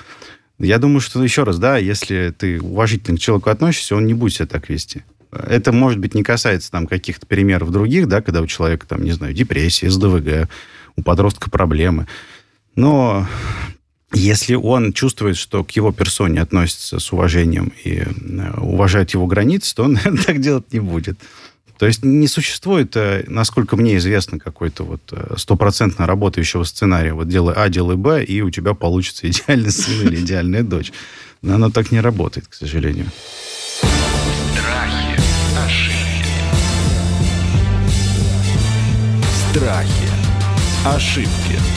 Я 0.58 0.78
думаю, 0.78 1.00
что 1.00 1.22
еще 1.22 1.44
раз, 1.44 1.58
да, 1.58 1.76
если 1.76 2.34
ты 2.36 2.60
уважительно 2.60 3.18
к 3.18 3.20
человеку 3.20 3.50
относишься, 3.50 3.94
он 3.94 4.06
не 4.06 4.14
будет 4.14 4.34
себя 4.34 4.46
так 4.46 4.68
вести. 4.70 5.02
Это, 5.30 5.72
может 5.72 5.98
быть, 5.98 6.14
не 6.14 6.22
касается 6.22 6.70
там 6.70 6.86
каких-то 6.86 7.26
примеров 7.26 7.70
других, 7.70 8.06
да, 8.06 8.22
когда 8.22 8.40
у 8.42 8.46
человека, 8.46 8.86
там, 8.86 9.02
не 9.02 9.12
знаю, 9.12 9.34
депрессия, 9.34 9.90
СДВГ, 9.90 10.48
у 10.96 11.02
подростка 11.02 11.50
проблемы. 11.50 12.06
Но 12.76 13.26
если 14.14 14.54
он 14.54 14.92
чувствует, 14.92 15.36
что 15.36 15.64
к 15.64 15.70
его 15.72 15.92
персоне 15.92 16.40
относятся 16.40 16.98
с 16.98 17.12
уважением 17.12 17.72
и 17.84 18.02
э, 18.04 18.50
уважают 18.58 19.10
его 19.10 19.26
границы, 19.26 19.74
то 19.74 19.84
он 19.84 19.96
так 20.26 20.40
делать 20.40 20.72
не 20.72 20.80
будет. 20.80 21.18
То 21.78 21.86
есть 21.86 22.04
не 22.04 22.28
существует, 22.28 22.96
э, 22.96 23.24
насколько 23.26 23.76
мне 23.76 23.96
известно, 23.96 24.38
какой-то 24.38 24.84
вот 24.84 25.00
э, 25.12 25.34
стопроцентно 25.36 26.06
работающего 26.06 26.64
сценария. 26.64 27.12
Вот 27.12 27.28
делай 27.28 27.54
А, 27.56 27.68
делай 27.68 27.96
Б, 27.96 28.22
и 28.22 28.40
у 28.40 28.50
тебя 28.50 28.74
получится 28.74 29.28
идеальный 29.28 29.72
сын 29.72 30.06
или 30.06 30.20
идеальная 30.20 30.62
дочь. 30.62 30.92
Но 31.42 31.56
оно 31.56 31.70
так 31.70 31.90
не 31.90 32.00
работает, 32.00 32.46
к 32.46 32.54
сожалению. 32.54 33.06
Страхи, 33.80 35.20
ошибки. 35.58 36.32
Страхи. 39.50 40.08
Ошибки. 40.84 41.71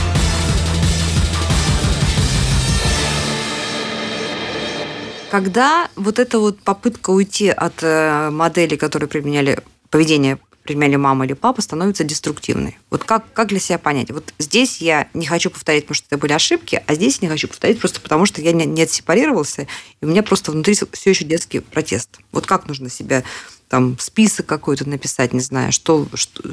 Когда 5.35 5.89
вот 5.97 6.17
эта 6.17 6.39
вот 6.39 6.59
попытка 6.59 7.09
уйти 7.09 7.49
от 7.49 7.83
э, 7.83 8.29
модели, 8.29 8.77
которые 8.77 9.09
применяли 9.09 9.59
поведение 9.89 10.39
применяли 10.63 10.95
мама 10.95 11.25
или 11.25 11.33
папа, 11.33 11.61
становится 11.61 12.05
деструктивной. 12.05 12.77
Вот 12.89 13.03
как, 13.03 13.33
как 13.33 13.49
для 13.49 13.59
себя 13.59 13.77
понять? 13.77 14.11
Вот 14.11 14.33
здесь 14.39 14.77
я 14.77 15.09
не 15.13 15.25
хочу 15.25 15.49
повторять, 15.49 15.83
потому 15.83 15.95
что 15.95 16.07
это 16.09 16.17
были 16.17 16.31
ошибки, 16.31 16.81
а 16.87 16.95
здесь 16.95 17.21
не 17.21 17.27
хочу 17.27 17.49
повторять 17.49 17.79
просто 17.79 17.99
потому, 17.99 18.25
что 18.25 18.41
я 18.41 18.53
не, 18.53 18.65
не 18.65 18.83
отсепарировался, 18.83 19.67
и 19.99 20.05
у 20.05 20.07
меня 20.07 20.23
просто 20.23 20.53
внутри 20.53 20.73
все 20.73 21.09
еще 21.09 21.25
детский 21.25 21.59
протест. 21.59 22.17
Вот 22.31 22.45
как 22.45 22.69
нужно 22.69 22.89
себя 22.89 23.25
там 23.67 23.99
список 23.99 24.45
какой-то 24.45 24.87
написать, 24.87 25.33
не 25.33 25.41
знаю, 25.41 25.73
что, 25.73 26.07
что 26.15 26.43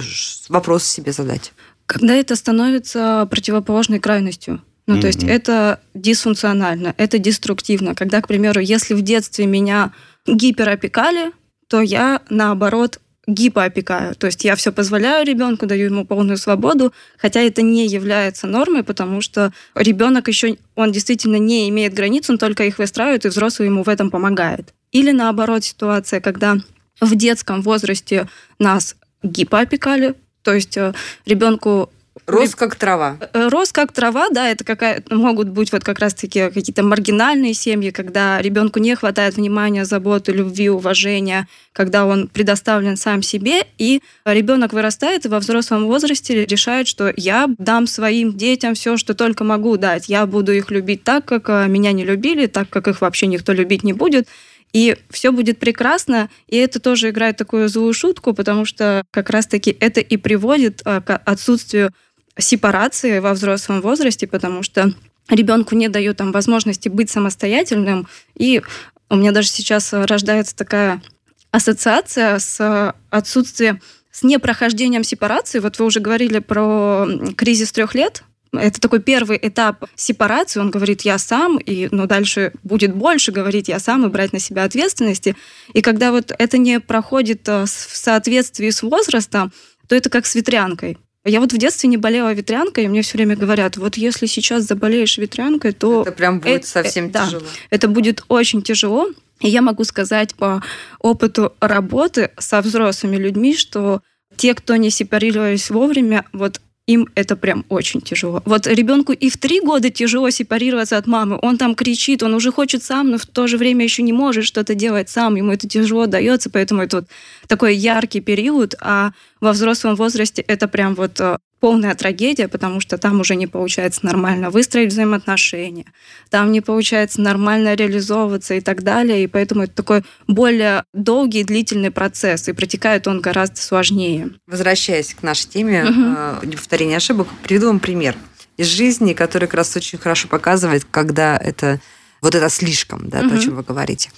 вопрос 0.49 0.83
себе 0.83 1.13
задать. 1.13 1.53
Когда 1.87 2.15
это 2.15 2.35
становится 2.35 3.29
противоположной 3.31 4.01
крайностью, 4.01 4.61
ну, 4.87 4.97
mm-hmm. 4.97 5.01
то 5.01 5.07
есть 5.07 5.23
это 5.23 5.81
дисфункционально, 5.95 6.95
это 6.97 7.19
деструктивно. 7.19 7.95
Когда, 7.95 8.21
к 8.21 8.29
примеру, 8.29 8.61
если 8.61 8.95
в 8.95 9.03
детстве 9.03 9.47
меня 9.47 9.93
гиперопекали, 10.27 11.33
то 11.69 11.81
я, 11.81 12.21
наоборот, 12.29 12.99
гипоопекаю. 13.27 14.17
То 14.17 14.27
есть 14.27 14.45
я 14.45 14.57
все 14.57 14.73
позволяю 14.73 15.25
ребенку, 15.25 15.67
даю 15.67 15.87
ему 15.87 16.05
полную 16.05 16.37
свободу, 16.37 16.93
хотя 17.17 17.41
это 17.41 17.63
не 17.63 17.87
является 17.87 18.47
нормой, 18.47 18.83
потому 18.83 19.21
что 19.21 19.53
ребенок 19.75 20.27
еще, 20.29 20.57
он 20.75 20.91
действительно 20.91 21.37
не 21.37 21.69
имеет 21.69 21.95
границ, 21.95 22.29
он 22.29 22.39
только 22.39 22.65
их 22.65 22.79
выстраивает, 22.79 23.25
и 23.25 23.29
взрослый 23.29 23.69
ему 23.69 23.85
в 23.85 23.89
этом 23.89 24.11
помогает. 24.11 24.75
Или 24.91 25.13
наоборот 25.13 25.65
ситуация, 25.65 26.21
когда 26.21 26.57
в 27.01 27.15
детском 27.15 27.63
возрасте 27.63 28.29
нас 28.59 28.97
гипоопекали, 29.23 30.15
то 30.43 30.53
есть 30.53 30.77
э, 30.77 30.93
ребенку 31.25 31.91
Рос 32.27 32.55
как 32.55 32.77
трава. 32.77 33.19
Э, 33.33 33.49
рос 33.49 33.73
как 33.73 33.93
трава, 33.93 34.29
да, 34.31 34.49
это 34.49 34.65
какая 34.65 35.03
могут 35.11 35.49
быть 35.49 35.73
вот 35.73 35.83
как 35.83 35.99
раз-таки 35.99 36.51
какие-то 36.51 36.85
маргинальные 36.85 37.53
семьи, 37.53 37.91
когда 37.91 38.41
ребенку 38.41 38.79
не 38.79 38.95
хватает 38.95 39.37
внимания, 39.37 39.85
заботы, 39.85 40.33
любви, 40.33 40.71
уважения, 40.71 41.49
когда 41.73 42.07
он 42.07 42.29
предоставлен 42.29 42.97
сам 42.97 43.23
себе, 43.23 43.67
и 43.77 44.03
ребенок 44.25 44.73
вырастает 44.73 45.27
и 45.27 45.29
во 45.29 45.41
взрослом 45.41 45.87
возрасте 45.87 46.45
решает, 46.45 46.87
что 46.87 47.13
я 47.17 47.49
дам 47.59 47.87
своим 47.87 48.37
детям 48.37 48.75
все, 48.75 48.97
что 48.97 49.15
только 49.15 49.43
могу 49.43 49.77
дать. 49.77 50.09
Я 50.09 50.27
буду 50.27 50.53
их 50.53 50.71
любить 50.71 51.03
так, 51.03 51.25
как 51.25 51.49
э, 51.49 51.67
меня 51.67 51.93
не 51.93 52.05
любили, 52.05 52.47
так, 52.47 52.71
как 52.71 52.87
их 52.87 53.01
вообще 53.01 53.27
никто 53.27 53.53
любить 53.53 53.83
не 53.83 53.93
будет. 53.93 54.29
И 54.73 54.97
все 55.11 55.33
будет 55.33 55.59
прекрасно, 55.59 56.31
и 56.49 56.57
это 56.57 56.81
тоже 56.81 57.11
играет 57.11 57.37
такую 57.37 57.69
злую 57.69 57.93
шутку, 57.93 58.33
потому 58.33 58.65
что 58.65 59.05
как 59.11 59.29
раз-таки 59.29 59.77
это 59.79 60.01
и 60.01 60.17
приводит 60.17 60.81
э, 60.85 61.03
к 61.03 61.17
отсутствию 61.17 61.93
сепарации 62.39 63.19
во 63.19 63.33
взрослом 63.33 63.81
возрасте, 63.81 64.27
потому 64.27 64.63
что 64.63 64.93
ребенку 65.29 65.75
не 65.75 65.89
дают 65.89 66.19
там 66.19 66.33
возможности 66.33 66.89
быть 66.89 67.11
самостоятельным. 67.11 68.09
И 68.37 68.63
у 69.11 69.17
меня 69.17 69.33
даже 69.33 69.49
сейчас 69.49 69.93
рождается 69.93 70.57
такая 70.57 71.03
ассоциация 71.51 72.39
с 72.39 72.95
отсутствием, 73.11 73.81
с 74.11 74.23
непрохождением 74.23 75.05
сепарации. 75.05 75.59
Вот 75.59 75.79
вы 75.79 75.87
уже 75.87 76.01
говорили 76.01 76.39
про 76.39 77.07
кризис 77.37 77.73
трех 77.73 77.95
лет. 77.95 78.25
Это 78.53 78.81
такой 78.81 79.01
первый 79.01 79.39
этап 79.41 79.87
сепарации. 79.95 80.61
Он 80.61 80.71
говорит, 80.71 81.03
я 81.03 81.17
сам, 81.17 81.57
и 81.57 81.89
ну, 81.91 82.07
дальше 82.07 82.53
будет 82.63 82.95
больше 82.95 83.33
говорить, 83.33 83.69
я 83.69 83.79
сам, 83.79 84.05
и 84.05 84.11
брать 84.11 84.35
на 84.35 84.39
себя 84.39 84.65
ответственности. 84.65 85.37
И 85.73 85.81
когда 85.81 86.13
вот 86.13 86.33
это 86.39 86.59
не 86.59 86.79
проходит 86.79 87.49
э, 87.49 87.65
в 87.65 87.69
соответствии 87.69 88.69
с 88.69 88.83
возрастом, 88.83 89.53
то 89.89 89.95
это 89.95 90.11
как 90.11 90.27
с 90.27 90.35
ветрянкой. 90.35 90.99
Я 91.25 91.41
вот 91.41 91.53
в 91.53 91.59
детстве 91.59 91.89
не 91.89 91.97
болела 91.97 92.33
ветрянкой, 92.33 92.85
и 92.85 92.89
мне 92.89 93.03
все 93.03 93.17
время 93.17 93.37
говорят, 93.37 93.77
вот 93.77 93.97
если 93.97 94.27
сейчас 94.27 94.65
заболеешь 94.65 95.19
ветрянкой, 95.19 95.73
то... 95.73 96.03
Это 96.03 96.13
прям 96.13 96.41
будет 96.41 96.63
это, 96.63 96.67
совсем 96.67 97.11
да, 97.13 97.27
тяжело. 97.27 97.47
Это 97.71 97.89
будет 97.89 98.25
очень 98.29 98.63
тяжело. 98.63 99.09
И 99.41 99.49
я 99.49 99.63
могу 99.63 99.85
сказать 99.85 100.35
по 100.35 100.63
опыту 100.99 101.53
работы 101.61 102.31
со 102.39 102.61
взрослыми 102.61 103.17
людьми, 103.17 103.57
что 103.57 104.03
те, 104.37 104.55
кто 104.55 104.77
не 104.77 104.91
сепарировались 104.91 105.71
вовремя, 105.71 106.25
вот 106.33 106.61
им 106.87 107.09
это 107.15 107.37
прям 107.37 107.65
очень 107.69 108.01
тяжело. 108.01 108.43
Вот 108.45 108.67
ребенку 108.67 109.13
и 109.13 109.31
в 109.31 109.37
три 109.37 109.61
года 109.61 109.91
тяжело 109.91 110.31
сепарироваться 110.31 110.97
от 110.97 111.07
мамы. 111.07 111.39
Он 111.41 111.57
там 111.57 111.75
кричит, 111.75 112.23
он 112.23 112.35
уже 112.35 112.51
хочет 112.51 112.83
сам, 112.83 113.11
но 113.11 113.19
в 113.19 113.27
то 113.27 113.47
же 113.47 113.57
время 113.57 113.85
еще 113.85 114.03
не 114.03 114.13
может 114.13 114.45
что-то 114.45 114.75
делать 114.75 115.09
сам. 115.09 115.37
Ему 115.37 115.53
это 115.53 115.69
тяжело 115.69 116.07
дается, 116.07 116.51
поэтому 116.51 116.83
это 116.83 116.99
вот 116.99 117.07
такой 117.47 117.77
яркий 117.77 118.21
период. 118.21 118.75
А 118.81 119.13
во 119.41 119.53
взрослом 119.53 119.95
возрасте 119.95 120.43
это 120.43 120.67
прям 120.67 120.95
вот 120.95 121.21
э, 121.21 121.39
полная 121.63 121.95
трагедия, 121.95 122.49
потому 122.49 122.81
что 122.81 122.99
там 122.99 123.21
уже 123.21 123.37
не 123.37 123.47
получается 123.47 124.05
нормально 124.05 124.51
выстроить 124.51 124.91
взаимоотношения, 124.91 125.87
там 126.29 126.51
не 126.51 126.61
получается 126.61 127.21
нормально 127.21 127.75
реализовываться 127.75 128.55
и 128.55 128.61
так 128.61 128.83
далее, 128.83 129.23
и 129.23 129.29
поэтому 129.29 129.63
это 129.63 129.73
такой 129.73 130.03
более 130.27 130.83
долгий, 130.93 131.45
длительный 131.45 131.93
процесс, 131.93 132.49
и 132.49 132.53
протекает 132.53 133.07
он 133.07 133.21
гораздо 133.21 133.59
сложнее. 133.59 134.31
Возвращаясь 134.49 135.15
к 135.15 135.23
нашей 135.23 135.51
теме 135.51 135.85
угу. 135.85 136.51
повторения 136.51 136.97
ошибок, 136.97 137.29
приведу 137.45 137.69
вам 137.69 137.79
пример 137.79 138.17
из 138.57 138.67
жизни, 138.67 139.13
который 139.13 139.45
как 139.45 139.55
раз 139.55 139.77
очень 139.77 140.01
хорошо 140.01 140.27
показывает, 140.27 140.85
когда 140.91 141.37
это 141.37 141.81
вот 142.23 142.35
это 142.35 142.49
слишком, 142.49 143.09
да, 143.09 143.21
угу. 143.21 143.29
то, 143.29 143.35
о 143.37 143.39
чем 143.39 143.55
вы 143.55 143.63
говорите. 143.63 144.11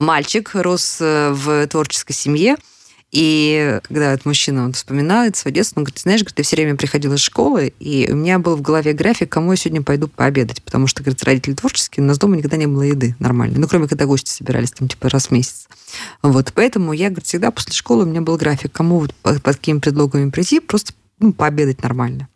Мальчик 0.00 0.50
рос 0.54 0.96
э, 1.00 1.30
в 1.30 1.64
творческой 1.68 2.14
семье, 2.14 2.56
и 3.10 3.80
когда 3.84 4.12
этот 4.12 4.26
мужчина 4.26 4.64
он 4.64 4.74
вспоминает 4.74 5.34
свое 5.36 5.54
детство, 5.54 5.80
он 5.80 5.84
говорит, 5.84 6.00
знаешь, 6.00 6.20
говорит, 6.20 6.38
я 6.38 6.44
все 6.44 6.56
время 6.56 6.76
приходила 6.76 7.14
из 7.14 7.20
школы, 7.20 7.72
и 7.80 8.08
у 8.10 8.16
меня 8.16 8.38
был 8.38 8.56
в 8.56 8.60
голове 8.60 8.92
график, 8.92 9.30
кому 9.30 9.52
я 9.52 9.56
сегодня 9.56 9.82
пойду 9.82 10.08
пообедать, 10.08 10.62
потому 10.62 10.86
что, 10.86 11.02
говорит, 11.02 11.22
родители 11.24 11.54
творческие, 11.54 12.04
у 12.04 12.06
нас 12.06 12.18
дома 12.18 12.36
никогда 12.36 12.58
не 12.58 12.66
было 12.66 12.82
еды 12.82 13.16
нормальной, 13.18 13.58
ну, 13.58 13.66
кроме 13.66 13.88
когда 13.88 14.04
гости 14.04 14.30
собирались 14.30 14.72
там, 14.72 14.88
типа, 14.88 15.08
раз 15.08 15.28
в 15.28 15.30
месяц. 15.30 15.68
Вот, 16.22 16.52
поэтому 16.54 16.92
я, 16.92 17.08
говорит, 17.08 17.26
всегда 17.26 17.50
после 17.50 17.72
школы 17.72 18.04
у 18.04 18.06
меня 18.06 18.20
был 18.20 18.36
график, 18.36 18.72
кому 18.72 18.98
вот 18.98 19.14
под, 19.14 19.40
какими 19.40 19.78
предлогами 19.78 20.30
прийти, 20.30 20.60
просто 20.60 20.92
ну, 21.18 21.32
пообедать 21.32 21.82
нормально. 21.82 22.28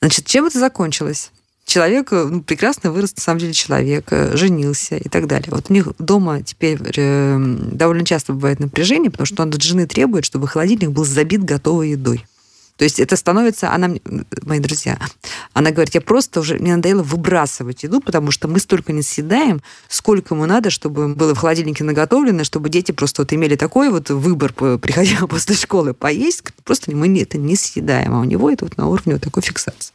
Значит, 0.00 0.26
чем 0.26 0.44
это 0.44 0.58
закончилось? 0.58 1.32
Человек, 1.70 2.12
э, 2.12 2.24
ну, 2.28 2.42
прекрасно 2.42 2.90
вырос, 2.90 3.14
на 3.16 3.22
самом 3.22 3.38
деле, 3.38 3.52
человек, 3.52 4.06
э, 4.10 4.36
женился 4.36 4.96
и 4.96 5.08
так 5.08 5.26
далее. 5.26 5.48
Вот 5.50 5.70
у 5.70 5.72
них 5.72 5.88
дома 5.98 6.42
теперь 6.42 6.78
э, 6.96 7.38
довольно 7.72 8.04
часто 8.04 8.32
бывает 8.32 8.58
напряжение, 8.58 9.10
потому 9.10 9.26
что 9.26 9.42
он 9.42 9.50
от 9.50 9.62
жены 9.62 9.86
требует, 9.86 10.24
чтобы 10.24 10.48
холодильник 10.48 10.90
был 10.90 11.04
забит 11.04 11.44
готовой 11.44 11.90
едой. 11.90 12.26
То 12.76 12.84
есть 12.84 12.98
это 12.98 13.14
становится, 13.14 13.72
она, 13.72 13.90
мои 14.42 14.58
друзья, 14.58 14.98
она 15.52 15.70
говорит, 15.70 15.94
я 15.94 16.00
просто 16.00 16.40
уже, 16.40 16.54
мне 16.58 16.74
надоело 16.74 17.02
выбрасывать 17.02 17.82
еду, 17.82 18.00
потому 18.00 18.30
что 18.30 18.48
мы 18.48 18.58
столько 18.58 18.94
не 18.94 19.02
съедаем, 19.02 19.60
сколько 19.88 20.34
ему 20.34 20.46
надо, 20.46 20.70
чтобы 20.70 21.14
было 21.14 21.34
в 21.34 21.38
холодильнике 21.38 21.84
наготовлено, 21.84 22.42
чтобы 22.42 22.70
дети 22.70 22.92
просто 22.92 23.20
вот 23.20 23.34
имели 23.34 23.56
такой 23.56 23.90
вот 23.90 24.08
выбор, 24.08 24.54
приходя 24.54 25.26
после 25.28 25.56
школы 25.56 25.92
поесть, 25.92 26.42
просто 26.64 26.90
мы 26.96 27.20
это 27.20 27.36
не 27.36 27.54
съедаем, 27.54 28.14
а 28.14 28.20
у 28.20 28.24
него 28.24 28.50
это 28.50 28.64
вот 28.64 28.78
на 28.78 28.88
уровне 28.88 29.12
вот 29.12 29.22
такой 29.22 29.42
фиксации. 29.42 29.92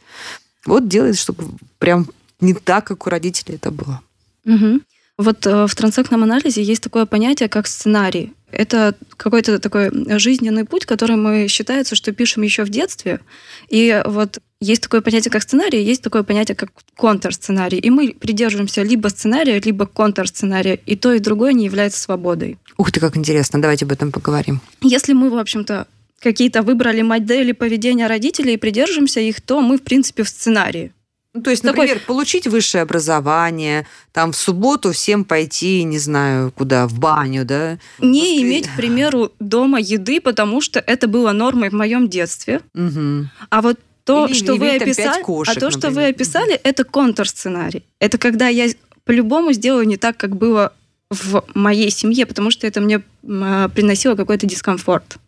Вот 0.66 0.88
делает, 0.88 1.18
чтобы 1.18 1.44
прям 1.78 2.06
не 2.40 2.54
так, 2.54 2.86
как 2.86 3.06
у 3.06 3.10
родителей 3.10 3.56
это 3.56 3.70
было. 3.70 4.00
Угу. 4.44 4.80
Вот 5.18 5.46
э, 5.46 5.66
в 5.66 5.74
трансактном 5.74 6.22
анализе 6.22 6.62
есть 6.62 6.82
такое 6.82 7.06
понятие, 7.06 7.48
как 7.48 7.66
сценарий. 7.66 8.34
Это 8.50 8.94
какой-то 9.16 9.58
такой 9.58 9.90
жизненный 10.18 10.64
путь, 10.64 10.84
который 10.84 11.16
мы 11.16 11.48
считается, 11.48 11.94
что 11.96 12.12
пишем 12.12 12.42
еще 12.42 12.64
в 12.64 12.68
детстве. 12.68 13.20
И 13.68 14.02
вот 14.06 14.38
есть 14.60 14.82
такое 14.82 15.00
понятие, 15.00 15.32
как 15.32 15.42
сценарий, 15.42 15.82
есть 15.82 16.02
такое 16.02 16.22
понятие, 16.22 16.54
как 16.54 16.70
контрсценарий. 16.96 17.78
И 17.78 17.90
мы 17.90 18.14
придерживаемся 18.18 18.82
либо 18.82 19.08
сценария, 19.08 19.58
либо 19.60 19.86
контрсценария. 19.86 20.78
И 20.86 20.96
то, 20.96 21.12
и 21.12 21.18
другое 21.18 21.52
не 21.54 21.64
является 21.64 22.00
свободой. 22.00 22.58
Ух 22.76 22.92
ты, 22.92 23.00
как 23.00 23.16
интересно. 23.16 23.60
Давайте 23.60 23.84
об 23.84 23.92
этом 23.92 24.12
поговорим. 24.12 24.60
Если 24.82 25.12
мы, 25.12 25.30
в 25.30 25.38
общем-то, 25.38 25.86
какие-то 26.20 26.62
выбрали 26.62 27.02
модели 27.02 27.52
поведения 27.52 28.06
родителей 28.06 28.54
и 28.54 28.56
придержимся 28.56 29.20
их, 29.20 29.40
то 29.40 29.60
мы, 29.60 29.76
в 29.78 29.82
принципе, 29.82 30.22
в 30.22 30.28
сценарии. 30.28 30.92
Ну, 31.34 31.42
то 31.42 31.50
есть, 31.50 31.62
Такой- 31.62 31.80
например, 31.86 32.02
получить 32.06 32.46
высшее 32.46 32.80
образование, 32.82 33.86
там 34.12 34.32
в 34.32 34.36
субботу 34.36 34.92
всем 34.92 35.24
пойти, 35.24 35.82
не 35.84 35.98
знаю, 35.98 36.50
куда, 36.50 36.86
в 36.88 36.98
баню, 36.98 37.44
да? 37.44 37.78
Не 37.98 38.38
Воскре- 38.38 38.42
иметь, 38.42 38.66
к 38.68 38.76
примеру, 38.76 39.30
дома 39.38 39.78
еды, 39.78 40.22
потому 40.22 40.62
что 40.62 40.80
это 40.80 41.08
было 41.08 41.32
нормой 41.32 41.68
в 41.68 41.74
моем 41.74 42.08
детстве. 42.08 42.62
Мгм. 42.72 43.30
А 43.50 43.60
вот 43.60 43.78
то, 44.04 44.26
Или 44.26 44.34
что 44.34 44.54
вы 44.54 44.76
описали, 44.76 45.22
кошек, 45.22 45.54
а 45.56 45.60
то, 45.60 45.70
что 45.70 45.88
вы 45.88 45.94
например. 45.96 46.10
описали, 46.14 46.54
это 46.54 46.84
контрсценарий. 46.84 47.82
Это 48.00 48.16
когда 48.18 48.48
я 48.48 48.68
по-любому 49.04 49.52
сделаю 49.52 49.86
не 49.86 49.96
так, 49.98 50.16
как 50.16 50.36
было 50.36 50.72
в 51.10 51.44
моей 51.54 51.90
семье, 51.90 52.24
потому 52.24 52.50
что 52.50 52.66
это 52.66 52.80
мне 52.80 53.02
а, 53.28 53.68
приносило 53.68 54.14
какой-то 54.14 54.46
дискомфорт. 54.46 55.18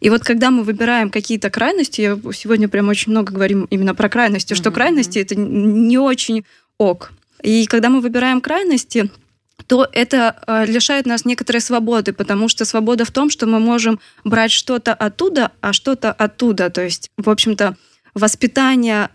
И 0.00 0.10
вот 0.10 0.22
когда 0.22 0.50
мы 0.50 0.62
выбираем 0.62 1.10
какие-то 1.10 1.50
крайности, 1.50 2.00
я 2.00 2.18
сегодня 2.32 2.68
прям 2.68 2.88
очень 2.88 3.12
много 3.12 3.32
говорим 3.32 3.66
именно 3.70 3.94
про 3.94 4.08
крайности, 4.08 4.54
что 4.54 4.70
Мгм, 4.70 4.74
крайности 4.76 5.18
это 5.18 5.34
не 5.34 5.98
очень 5.98 6.44
ок. 6.78 7.12
И 7.42 7.66
когда 7.66 7.88
мы 7.88 8.00
выбираем 8.00 8.40
крайности, 8.40 9.10
то 9.66 9.88
это 9.92 10.42
э, 10.46 10.66
лишает 10.66 11.06
нас 11.06 11.24
некоторой 11.24 11.60
свободы, 11.60 12.12
потому 12.12 12.48
что 12.48 12.64
свобода 12.64 13.04
в 13.04 13.10
том, 13.10 13.30
что 13.30 13.46
мы 13.46 13.60
можем 13.60 14.00
брать 14.24 14.50
что-то 14.50 14.94
оттуда, 14.94 15.52
а 15.60 15.72
что-то 15.72 16.12
оттуда. 16.12 16.70
То 16.70 16.82
есть, 16.82 17.10
в 17.16 17.30
общем-то, 17.30 17.76
воспитание 18.14 19.10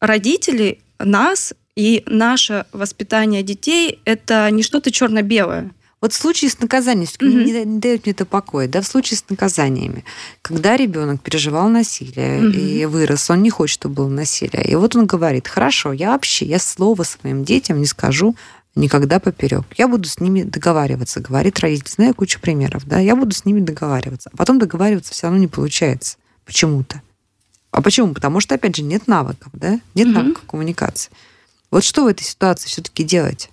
родителей, 0.00 0.80
нас 0.98 1.54
и 1.76 2.02
наше 2.06 2.66
воспитание 2.72 3.42
детей– 3.42 4.00
это 4.04 4.50
не 4.50 4.62
что-то 4.62 4.90
черно-белое. 4.90 5.70
Вот 6.04 6.12
в 6.12 6.16
случае 6.16 6.50
с 6.50 6.60
наказанием, 6.60 7.08
Мгм. 7.18 7.44
не, 7.44 7.64
не 7.64 7.78
дает 7.80 8.04
мне 8.04 8.12
это 8.12 8.26
покоя, 8.26 8.68
да, 8.68 8.82
в 8.82 8.86
случае 8.86 9.16
с 9.16 9.24
наказаниями, 9.30 10.04
когда 10.42 10.76
ребенок 10.76 11.22
переживал 11.22 11.70
насилие 11.70 12.42
Мгм. 12.42 12.50
и 12.52 12.84
вырос, 12.84 13.30
он 13.30 13.42
не 13.42 13.48
хочет, 13.48 13.76
чтобы 13.76 13.94
было 13.94 14.08
насилие. 14.10 14.66
И 14.70 14.74
вот 14.74 14.94
он 14.96 15.06
говорит, 15.06 15.48
хорошо, 15.48 15.94
я 15.94 16.10
вообще, 16.10 16.44
я 16.44 16.58
слова 16.58 17.04
своим 17.04 17.42
детям 17.42 17.80
не 17.80 17.86
скажу 17.86 18.36
никогда 18.74 19.18
поперек. 19.18 19.64
Я 19.78 19.88
буду 19.88 20.06
с 20.06 20.20
ними 20.20 20.42
договариваться, 20.42 21.20
говорит 21.20 21.58
родитель. 21.60 21.88
Знаю 21.88 22.14
кучу 22.14 22.38
примеров, 22.38 22.84
да, 22.86 22.98
я 22.98 23.16
буду 23.16 23.34
с 23.34 23.46
ними 23.46 23.60
договариваться. 23.60 24.28
А 24.30 24.36
потом 24.36 24.58
договариваться 24.58 25.14
все 25.14 25.28
равно 25.28 25.38
не 25.38 25.48
получается 25.48 26.18
почему-то. 26.44 27.00
А 27.70 27.80
почему? 27.80 28.12
Потому 28.12 28.40
что, 28.40 28.56
опять 28.56 28.76
же, 28.76 28.82
нет 28.82 29.06
навыков, 29.06 29.48
да, 29.54 29.80
нет 29.94 30.08
Мгм. 30.08 30.16
навыков 30.16 30.42
коммуникации. 30.46 31.10
Вот 31.70 31.82
что 31.82 32.04
в 32.04 32.08
этой 32.08 32.24
ситуации 32.24 32.68
все-таки 32.68 33.04
делать? 33.04 33.48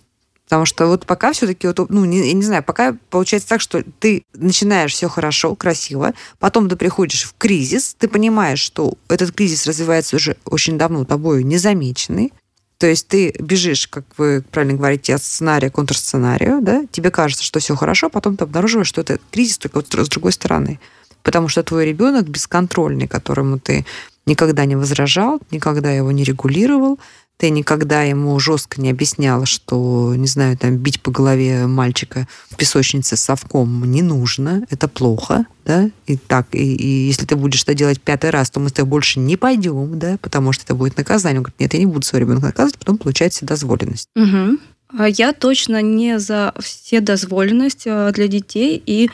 Потому 0.52 0.66
что 0.66 0.88
вот 0.88 1.06
пока 1.06 1.32
все-таки, 1.32 1.66
вот, 1.66 1.90
ну, 1.90 2.04
не, 2.04 2.28
я 2.28 2.34
не 2.34 2.44
знаю, 2.44 2.62
пока 2.62 2.98
получается 3.10 3.48
так, 3.48 3.62
что 3.62 3.86
ты 4.02 4.26
начинаешь 4.34 4.92
все 4.92 5.08
хорошо, 5.08 5.56
красиво, 5.56 6.14
потом 6.40 6.68
ты 6.68 6.76
приходишь 6.76 7.24
в 7.24 7.36
кризис, 7.38 7.96
ты 7.98 8.10
понимаешь, 8.10 8.60
что 8.60 8.96
этот 9.08 9.32
кризис 9.32 9.66
развивается 9.66 10.18
уже 10.18 10.36
очень 10.44 10.78
давно 10.78 11.06
тобой 11.06 11.46
незамеченный, 11.46 12.34
то 12.80 12.86
есть 12.86 13.08
ты 13.08 13.34
бежишь, 13.40 13.88
как 13.88 14.04
вы 14.18 14.44
правильно 14.52 14.78
говорите, 14.78 15.16
от 15.16 15.24
сценария 15.24 15.70
к 15.70 15.76
контрсценарию, 15.76 16.60
да, 16.62 16.84
тебе 16.92 17.12
кажется, 17.12 17.46
что 17.46 17.62
все 17.62 17.78
хорошо, 17.78 18.10
потом 18.10 18.36
ты 18.36 18.44
обнаруживаешь, 18.44 18.88
что 18.88 19.00
это 19.00 19.20
кризис 19.32 19.58
только 19.58 19.76
вот 19.78 19.88
с 19.88 20.10
другой 20.10 20.34
стороны. 20.34 20.82
Потому 21.24 21.48
что 21.48 21.64
твой 21.64 21.86
ребенок 21.86 22.28
бесконтрольный, 22.28 23.08
которому 23.08 23.58
ты 23.58 23.86
никогда 24.26 24.66
не 24.66 24.76
возражал, 24.76 25.40
никогда 25.50 25.92
его 25.92 26.12
не 26.12 26.24
регулировал, 26.24 27.00
ты 27.42 27.50
никогда 27.50 28.04
ему 28.04 28.38
жестко 28.38 28.80
не 28.80 28.92
объясняла, 28.92 29.48
что, 29.48 30.14
не 30.16 30.28
знаю, 30.28 30.56
там, 30.60 30.78
бить 30.78 31.02
по 31.02 31.10
голове 31.10 31.66
мальчика 31.66 32.28
в 32.52 32.56
песочнице 32.56 33.18
совком 33.18 33.84
не 33.84 34.04
нужно, 34.04 34.64
это 34.70 34.88
плохо, 34.88 35.48
да, 35.66 35.90
и 36.06 36.18
так, 36.18 36.46
и, 36.52 36.76
и 36.76 37.08
если 37.08 37.26
ты 37.26 37.36
будешь 37.36 37.64
это 37.64 37.74
делать 37.74 38.00
пятый 38.00 38.30
раз, 38.30 38.52
то 38.52 38.60
мы 38.60 38.70
с 38.70 38.74
тобой 38.74 38.92
больше 38.92 39.20
не 39.20 39.38
пойдем, 39.38 39.98
да, 39.98 40.20
потому 40.22 40.52
что 40.52 40.66
это 40.66 40.76
будет 40.76 40.98
наказание. 40.98 41.40
Он 41.40 41.44
говорит, 41.46 41.60
нет, 41.60 41.74
я 41.74 41.80
не 41.80 41.88
буду 41.88 42.06
своего 42.06 42.28
ребенка 42.28 42.46
наказывать, 42.46 42.78
потом 42.78 43.00
получает 43.00 43.34
вседозволенность. 43.34 44.08
Мгм. 44.16 44.60
А 44.96 45.10
Я 45.10 45.34
точно 45.34 45.82
не 45.82 46.20
за 46.20 46.54
вседозволенность 46.60 47.88
э, 47.88 48.12
для 48.14 48.28
детей 48.28 48.80
и 48.86 49.10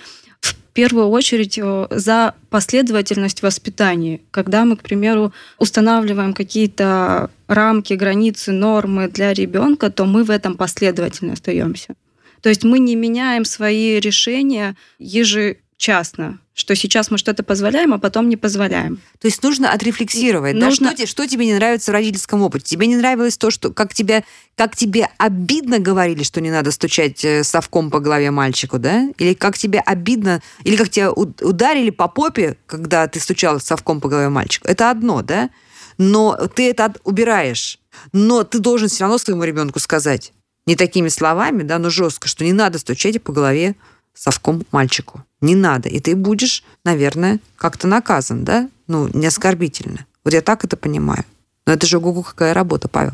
первую 0.77 1.09
очередь 1.09 1.57
э, 1.57 1.87
за 1.89 2.35
последовательность 2.51 3.41
воспитания. 3.41 4.19
Когда 4.29 4.63
мы, 4.63 4.77
к 4.77 4.83
примеру, 4.83 5.33
устанавливаем 5.57 6.35
какие-то 6.35 7.31
рамки, 7.47 7.95
границы, 7.95 8.51
нормы 8.51 9.07
для 9.07 9.33
ребенка, 9.33 9.89
то 9.89 10.05
мы 10.05 10.23
в 10.23 10.29
этом 10.29 10.55
последовательно 10.55 11.33
остаемся. 11.33 11.95
То 12.41 12.49
есть 12.49 12.63
мы 12.63 12.77
не 12.77 12.95
меняем 12.95 13.43
свои 13.43 13.99
решения 13.99 14.75
ежечасно, 15.77 16.39
что 16.53 16.75
сейчас 16.75 17.11
мы 17.11 17.17
что-то 17.17 17.43
позволяем, 17.43 17.93
а 17.93 17.99
потом 17.99 18.29
не 18.29 18.35
позволяем. 18.35 18.97
То 19.19 19.27
есть 19.27 19.43
нужно 19.43 19.71
отрефлексировать, 19.71 20.57
да, 20.59 20.65
Нужно- 20.65 20.89
что, 20.89 20.97
те- 20.97 21.05
что 21.05 21.27
тебе 21.27 21.45
не 21.45 21.53
нравится 21.53 21.91
в 21.91 21.93
родительском 21.93 22.41
опыте. 22.41 22.65
Тебе 22.65 22.87
не 22.87 22.95
нравилось 22.97 23.37
то, 23.37 23.51
что 23.51 23.71
как, 23.71 23.93
тебя, 23.93 24.23
как 24.55 24.75
тебе 24.75 25.07
обидно 25.17 25.79
говорили, 25.79 26.23
что 26.23 26.41
не 26.41 26.49
надо 26.51 26.71
стучать 26.71 27.23
э, 27.23 27.43
совком 27.43 27.91
по 27.91 27.99
голове 27.99 28.31
мальчику, 28.31 28.79
да? 28.79 29.07
Или 29.17 29.33
как 29.33 29.57
тебе 29.57 29.79
обидно, 29.79 30.41
или 30.63 30.75
как 30.75 30.89
тебя 30.89 31.11
ударили 31.11 31.91
по 31.91 32.07
попе, 32.07 32.57
когда 32.65 33.07
ты 33.07 33.19
стучал 33.19 33.59
совком 33.59 34.01
по 34.01 34.09
голове 34.09 34.29
мальчику. 34.29 34.67
Это 34.67 34.89
одно, 34.89 35.21
да? 35.21 35.49
Но 35.99 36.35
ты 36.55 36.69
это 36.69 36.93
убираешь. 37.03 37.79
Но 38.13 38.43
ты 38.43 38.59
должен 38.59 38.87
все 38.87 39.01
равно 39.03 39.17
своему 39.17 39.43
ребенку 39.43 39.79
сказать, 39.79 40.33
не 40.65 40.75
такими 40.75 41.07
словами, 41.09 41.63
да, 41.63 41.79
но 41.79 41.89
жестко, 41.89 42.27
что 42.27 42.43
не 42.43 42.53
надо 42.53 42.77
стучать 42.79 43.21
по 43.23 43.31
голове 43.31 43.75
совком 44.13 44.63
мальчику. 44.71 45.23
Не 45.41 45.55
надо. 45.55 45.89
И 45.89 45.99
ты 45.99 46.15
будешь, 46.15 46.63
наверное, 46.83 47.39
как-то 47.57 47.87
наказан, 47.87 48.43
да? 48.43 48.69
Ну, 48.87 49.09
не 49.13 49.27
оскорбительно. 49.27 50.05
Вот 50.23 50.33
я 50.33 50.41
так 50.41 50.63
это 50.65 50.77
понимаю. 50.77 51.23
Но 51.65 51.73
это 51.73 51.85
же 51.85 51.97
ого 51.97 52.23
какая 52.23 52.53
работа, 52.53 52.87
Павел. 52.87 53.13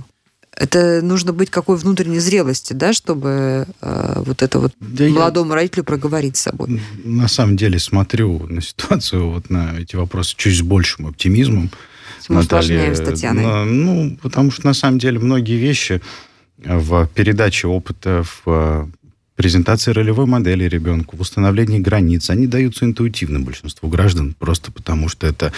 Это 0.56 1.02
нужно 1.02 1.34
быть 1.34 1.50
какой 1.50 1.78
внутренней 1.78 2.20
зрелости, 2.20 2.74
да, 2.74 2.94
чтобы 2.94 3.66
э, 3.82 4.14
вот 4.24 4.44
это 4.44 4.60
вот 4.60 4.72
Да 4.80 5.04
я- 5.04 5.12
молодому 5.12 5.54
родителю 5.56 5.84
проговорить 5.84 6.38
с 6.38 6.42
собой. 6.42 6.80
На 7.04 7.28
самом 7.28 7.58
деле 7.58 7.80
смотрю 7.80 8.46
на 8.48 8.62
ситуацию, 8.62 9.32
вот 9.32 9.50
на 9.50 9.80
эти 9.80 9.96
вопросы 9.96 10.36
чуть 10.38 10.56
с 10.58 10.62
большим 10.62 11.08
оптимизмом. 11.08 11.72
Наталья. 12.30 12.94
с 12.94 13.00
Татьяной. 13.00 13.44
На- 13.44 13.66
Ну, 13.66 14.18
потому 14.22 14.52
что 14.52 14.66
на 14.68 14.74
самом 14.74 15.00
деле 15.00 15.18
многие 15.20 15.58
вещи 15.58 16.02
в 16.60 17.08
передаче 17.16 17.68
опыта, 17.68 18.24
в 18.24 18.42
э, 18.46 18.86
презентации 19.36 19.92
ролевой 19.92 20.26
модели 20.26 20.66
ребенку, 20.66 21.18
в 21.18 21.22
установлении 21.22 21.80
границ, 21.80 22.30
они 22.30 22.48
даются 22.48 22.86
интуитивно 22.86 23.40
большинству 23.40 23.90
граждан, 23.90 24.36
просто 24.38 24.72
потому 24.72 25.10
что 25.10 25.28
это 25.28 25.52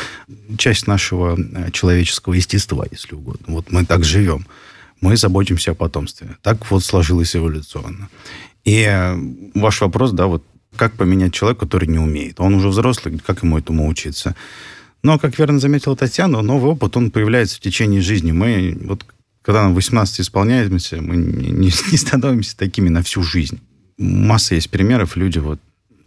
часть 0.58 0.88
нашего 0.88 1.38
э, 1.38 1.72
человеческого 1.72 2.34
естества, 2.34 2.86
если 2.90 3.16
угодно. 3.16 3.46
Вот 3.48 3.72
мы 3.72 3.86
так 3.86 4.04
живем. 4.04 4.48
Мы 5.02 5.18
заботимся 5.18 5.72
о 5.72 5.76
потомстве. 5.76 6.38
Так 6.42 6.70
вот 6.72 6.84
сложилось 6.84 7.36
эволюционно. 7.36 8.10
И 8.64 8.82
э, 8.82 9.16
ваш 9.54 9.82
вопрос, 9.82 10.12
да, 10.12 10.28
вот 10.28 10.44
как 10.76 10.94
поменять 10.94 11.34
человека, 11.34 11.62
который 11.62 11.88
не 11.88 12.00
умеет? 12.00 12.40
Он 12.40 12.56
уже 12.56 12.70
взрослый, 12.70 13.20
как 13.20 13.44
ему 13.44 13.58
этому 13.58 13.88
учиться? 13.88 14.36
Но, 15.04 15.20
как 15.20 15.38
верно 15.38 15.60
заметила 15.60 15.96
Татьяна, 15.96 16.42
новый 16.42 16.72
опыт, 16.72 16.98
он 16.98 17.12
появляется 17.12 17.58
в 17.58 17.60
течение 17.60 18.02
жизни. 18.02 18.32
Мы, 18.32 18.76
вот, 18.82 19.06
когда 19.46 19.62
нам 19.62 19.76
18 19.76 20.22
исполняемся, 20.22 21.02
мы 21.02 21.16
не, 21.18 21.52
не- 21.52 21.72
не 21.92 21.98
становимся 21.98 22.58
такими 22.58 22.90
на 22.90 23.04
всю 23.04 23.22
жизнь. 23.22 23.60
Масса 23.98 24.56
есть 24.56 24.72
примеров, 24.72 25.16
люди 25.16 25.38
вот 25.38 25.60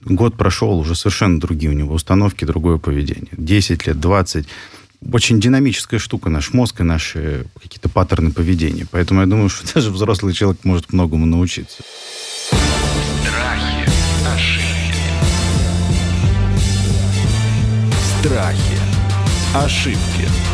год 0.05 0.37
прошел, 0.37 0.79
уже 0.79 0.95
совершенно 0.97 1.39
другие 1.39 1.71
у 1.71 1.75
него 1.75 1.95
установки, 1.95 2.45
другое 2.45 2.79
поведение. 2.79 3.31
10 3.33 3.87
лет, 3.87 4.01
20. 4.01 4.47
Очень 5.13 5.41
динамическая 5.41 6.01
штука 6.01 6.29
наш 6.31 6.53
мозг 6.53 6.81
и 6.81 6.83
наши 6.83 7.47
какие-то 7.63 7.89
паттерны 7.89 8.33
поведения. 8.33 8.87
Поэтому 8.91 9.21
я 9.21 9.27
думаю, 9.27 9.49
что 9.51 9.73
даже 9.73 9.91
взрослый 9.93 10.35
человек 10.35 10.65
может 10.65 10.93
многому 10.93 11.25
научиться. 11.25 11.83
Страхи, 13.23 13.89
ошибки, 14.27 15.05
Страхи. 18.21 18.79
Ошибки. 19.55 20.48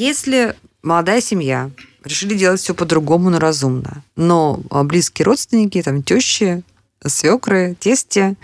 Если 0.00 0.56
молодая 0.82 1.20
семья 1.20 1.70
решили 2.04 2.32
делать 2.34 2.58
все 2.58 2.74
по-другому, 2.74 3.28
но 3.28 3.38
разумно, 3.38 4.02
но 4.16 4.58
близкие 4.70 5.26
родственники, 5.26 5.82
там, 5.82 6.02
тещи, 6.02 6.62
свекры, 7.06 7.76
тести 7.78 8.34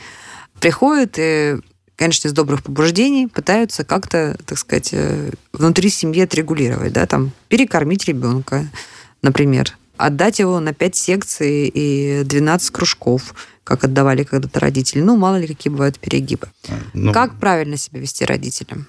приходят 0.61 1.15
и, 1.17 1.57
конечно, 1.97 2.29
из 2.29 2.35
добрых 2.35 2.63
побуждений 2.63 3.27
пытаются 3.27 3.85
как-то, 3.85 4.37
так 4.45 4.59
сказать, 4.59 4.91
э, 4.93 5.31
внутри 5.55 5.89
семьи 5.89 6.25
отрегулировать, 6.25 6.93
да, 6.93 7.07
там, 7.07 7.33
перекормить 7.49 8.05
ребенка, 8.05 8.69
например, 9.23 9.79
отдать 9.97 10.41
его 10.41 10.61
на 10.61 10.75
5 10.75 10.95
секций 10.95 11.73
и 11.73 12.23
12 12.23 12.69
кружков, 12.71 13.35
как 13.65 13.83
отдавали 13.83 14.25
когда-то 14.25 14.61
родители. 14.61 15.01
Ну, 15.01 15.17
мало 15.17 15.37
ли, 15.37 15.47
какие 15.47 15.73
бывают 15.73 15.99
перегибы. 15.99 16.49
Ну, 16.93 17.15
Как 17.15 17.41
правильно 17.41 17.79
себя 17.79 17.99
вести 17.99 18.27
родителям? 18.27 18.87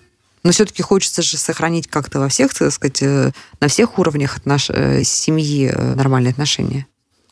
Но 0.48 0.54
все-таки 0.54 0.82
хочется 0.82 1.22
же 1.22 1.36
сохранить 1.36 1.88
как-то 1.90 2.22
во 2.22 2.30
всех, 2.30 2.54
так 2.54 2.72
сказать, 2.72 3.02
э, 3.02 3.32
на 3.60 3.68
всех 3.68 4.00
уровнях 4.00 4.38
отнош... 4.38 4.70
э, 4.70 5.04
семьи 5.04 5.70
э, 5.70 5.96
нормальные 5.96 6.32
отношения. 6.32 6.88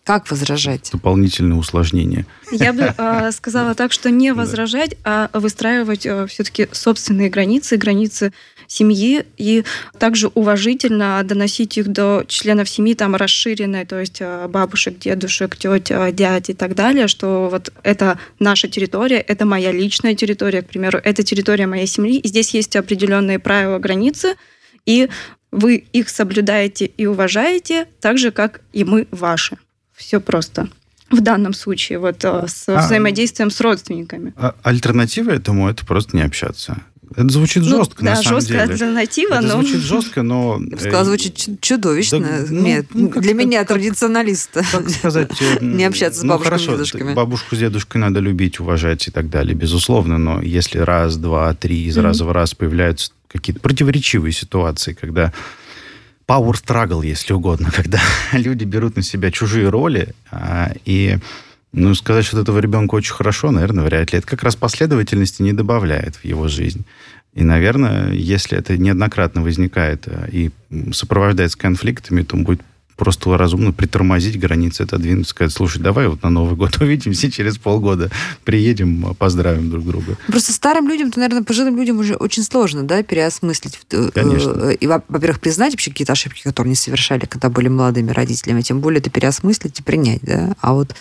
Как 0.06 0.30
возражать? 0.30 0.90
Дополнительное 0.92 1.58
усложнение. 1.58 2.28
Я 2.52 2.74
бы 2.74 2.94
э, 2.96 3.32
сказала 3.34 3.74
так, 3.74 3.92
что 3.92 4.12
не 4.12 4.34
возражать, 4.34 4.96
а 5.04 5.32
выстраивать 5.34 6.06
э, 6.06 6.28
все-таки 6.28 6.68
собственные 6.72 7.32
границы, 7.32 7.76
границы 7.78 8.32
семьи, 8.68 9.26
и 9.38 9.64
также 9.98 10.28
уважительно 10.28 11.24
доносить 11.24 11.80
их 11.80 11.88
до 11.88 12.24
членов 12.28 12.70
семьи, 12.70 12.94
там 12.94 13.16
расширенной, 13.16 13.86
то 13.86 14.00
есть 14.00 14.18
э, 14.20 14.48
бабушек, 14.48 15.00
дедушек, 15.00 15.58
теть, 15.58 15.90
э, 15.90 16.12
дядь 16.12 16.52
и 16.52 16.54
так 16.54 16.76
далее, 16.76 17.08
что 17.08 17.50
вот 17.50 17.74
это 17.82 18.20
наша 18.38 18.68
территория, 18.68 19.18
это 19.18 19.48
моя 19.48 19.72
личная 19.72 20.14
территория, 20.14 20.62
к 20.62 20.68
примеру, 20.68 21.00
это 21.04 21.24
территория 21.24 21.66
моей 21.66 21.88
семьи, 21.88 22.20
и 22.20 22.28
здесь 22.28 22.54
есть 22.54 22.76
определенные 22.76 23.40
правила, 23.40 23.80
границы, 23.80 24.36
и 24.86 25.10
вы 25.52 25.78
их 25.94 26.10
соблюдаете 26.10 26.86
и 26.86 27.08
уважаете, 27.08 27.88
так 28.02 28.20
же, 28.20 28.30
как 28.30 28.62
и 28.72 28.84
мы 28.84 29.08
ваши. 29.10 29.58
Все 29.96 30.20
просто. 30.20 30.70
В 31.12 31.22
данном 31.22 31.54
случае, 31.54 32.00
вот 32.00 32.24
э, 32.24 32.46
с 32.48 32.68
а, 32.68 32.80
взаимодействием 32.80 33.52
с 33.52 33.62
родственниками. 33.62 34.34
А, 34.38 34.56
альтернатива 34.64 35.32
этому 35.32 35.70
это 35.70 35.86
просто 35.86 36.18
не 36.18 36.24
общаться. 36.24 36.82
Это 37.16 37.30
звучит 37.30 37.64
ну, 37.64 37.78
жестко, 37.78 38.04
да, 38.04 38.12
на 38.12 38.16
самом 38.16 38.40
жесткая 38.40 38.62
деле. 38.62 38.74
альтернатива, 38.74 39.34
это 39.36 39.42
но... 39.44 39.50
звучит 39.62 39.82
жестко, 39.82 40.24
но... 40.24 40.60
Я 40.60 40.76
бы 40.76 40.80
сказала, 40.80 41.06
звучит 41.06 41.62
чудовищно. 41.62 42.20
Да, 42.20 42.46
ну, 42.50 42.62
Нет, 42.62 42.88
ну, 42.94 43.10
как, 43.10 43.22
для 43.22 43.34
как, 43.34 43.42
меня, 43.42 43.60
как, 43.60 43.78
традиционалиста. 43.78 44.64
Как 44.72 44.90
сказать... 44.90 45.32
не 45.62 45.86
общаться 45.86 46.22
с 46.22 46.24
ну, 46.24 46.30
бабушками 46.30 46.50
хорошо, 46.50 46.72
и 46.72 46.76
дедушками. 46.76 47.14
Бабушку 47.14 47.56
с 47.56 47.60
дедушкой 47.60 48.02
надо 48.02 48.20
любить, 48.20 48.60
уважать 48.60 49.08
и 49.08 49.12
так 49.12 49.30
далее, 49.30 49.56
безусловно, 49.56 50.18
но 50.18 50.42
если 50.42 50.80
раз, 50.80 51.18
два, 51.18 51.54
три, 51.54 51.86
из 51.86 51.98
mm-hmm. 51.98 52.02
раза 52.02 52.26
в 52.26 52.32
раз 52.32 52.56
появляются 52.56 53.12
какие-то 53.28 53.62
противоречивые 53.62 54.34
ситуации, 54.34 54.94
когда 54.94 55.32
power 56.28 56.54
struggle, 56.54 57.06
если 57.06 57.34
угодно, 57.34 57.72
когда 57.76 58.00
люди 58.34 58.64
берут 58.64 58.96
на 58.96 59.02
себя 59.02 59.32
чужие 59.32 59.70
роли 59.70 60.14
а, 60.32 60.72
и 60.86 61.18
ну, 61.72 61.94
сказать, 61.94 62.26
что 62.26 62.40
этого 62.40 62.60
ребенка 62.60 62.96
очень 62.96 63.14
хорошо, 63.14 63.52
наверное, 63.52 63.84
вряд 63.84 64.14
ли. 64.14 64.20
Это 64.20 64.28
как 64.28 64.44
раз 64.44 64.56
последовательности 64.56 65.42
не 65.42 65.52
добавляет 65.52 66.16
в 66.16 66.24
его 66.24 66.48
жизнь. 66.48 66.86
И, 67.34 67.44
наверное, 67.44 68.14
если 68.14 68.58
это 68.58 68.78
неоднократно 68.78 69.42
возникает 69.42 70.08
а, 70.08 70.28
и 70.32 70.52
сопровождается 70.94 71.58
конфликтами, 71.58 72.24
то 72.24 72.38
будет 72.38 72.62
просто 72.96 73.38
разумно 73.38 73.72
притормозить 73.72 74.40
границы, 74.40 74.82
отодвинуть, 74.82 75.28
сказать, 75.28 75.54
слушай, 75.54 75.82
давай 75.82 76.08
вот 76.08 76.24
на 76.24 76.30
Новый 76.30 76.56
год 76.56 76.78
увидимся 76.82 77.32
через 77.32 77.58
полгода, 77.58 78.10
приедем, 78.44 79.16
поздравим 79.16 79.70
друг 79.70 79.86
друга. 79.86 80.18
Просто 80.28 80.52
старым 80.52 80.88
людям, 80.88 81.12
то, 81.12 81.20
наверное, 81.20 81.44
пожилым 81.44 81.78
людям 81.78 82.00
уже 82.00 82.16
очень 82.16 82.44
сложно, 82.44 82.84
да, 82.84 83.04
переосмыслить. 83.04 83.80
Э, 83.92 84.10
Конечно. 84.14 84.70
И, 84.70 84.88
во-первых, 84.88 85.40
признать 85.40 85.74
вообще 85.74 85.92
какие-то 85.92 86.14
ошибки, 86.14 86.42
которые 86.44 86.70
они 86.70 86.76
совершали, 86.76 87.26
когда 87.26 87.50
были 87.50 87.68
молодыми 87.68 88.12
родителями, 88.12 88.62
тем 88.62 88.80
более 88.80 89.00
это 89.00 89.10
переосмыслить 89.10 89.80
и 89.80 89.84
принять, 89.84 90.22
да. 90.22 90.56
А 90.62 90.74
вот 90.74 90.96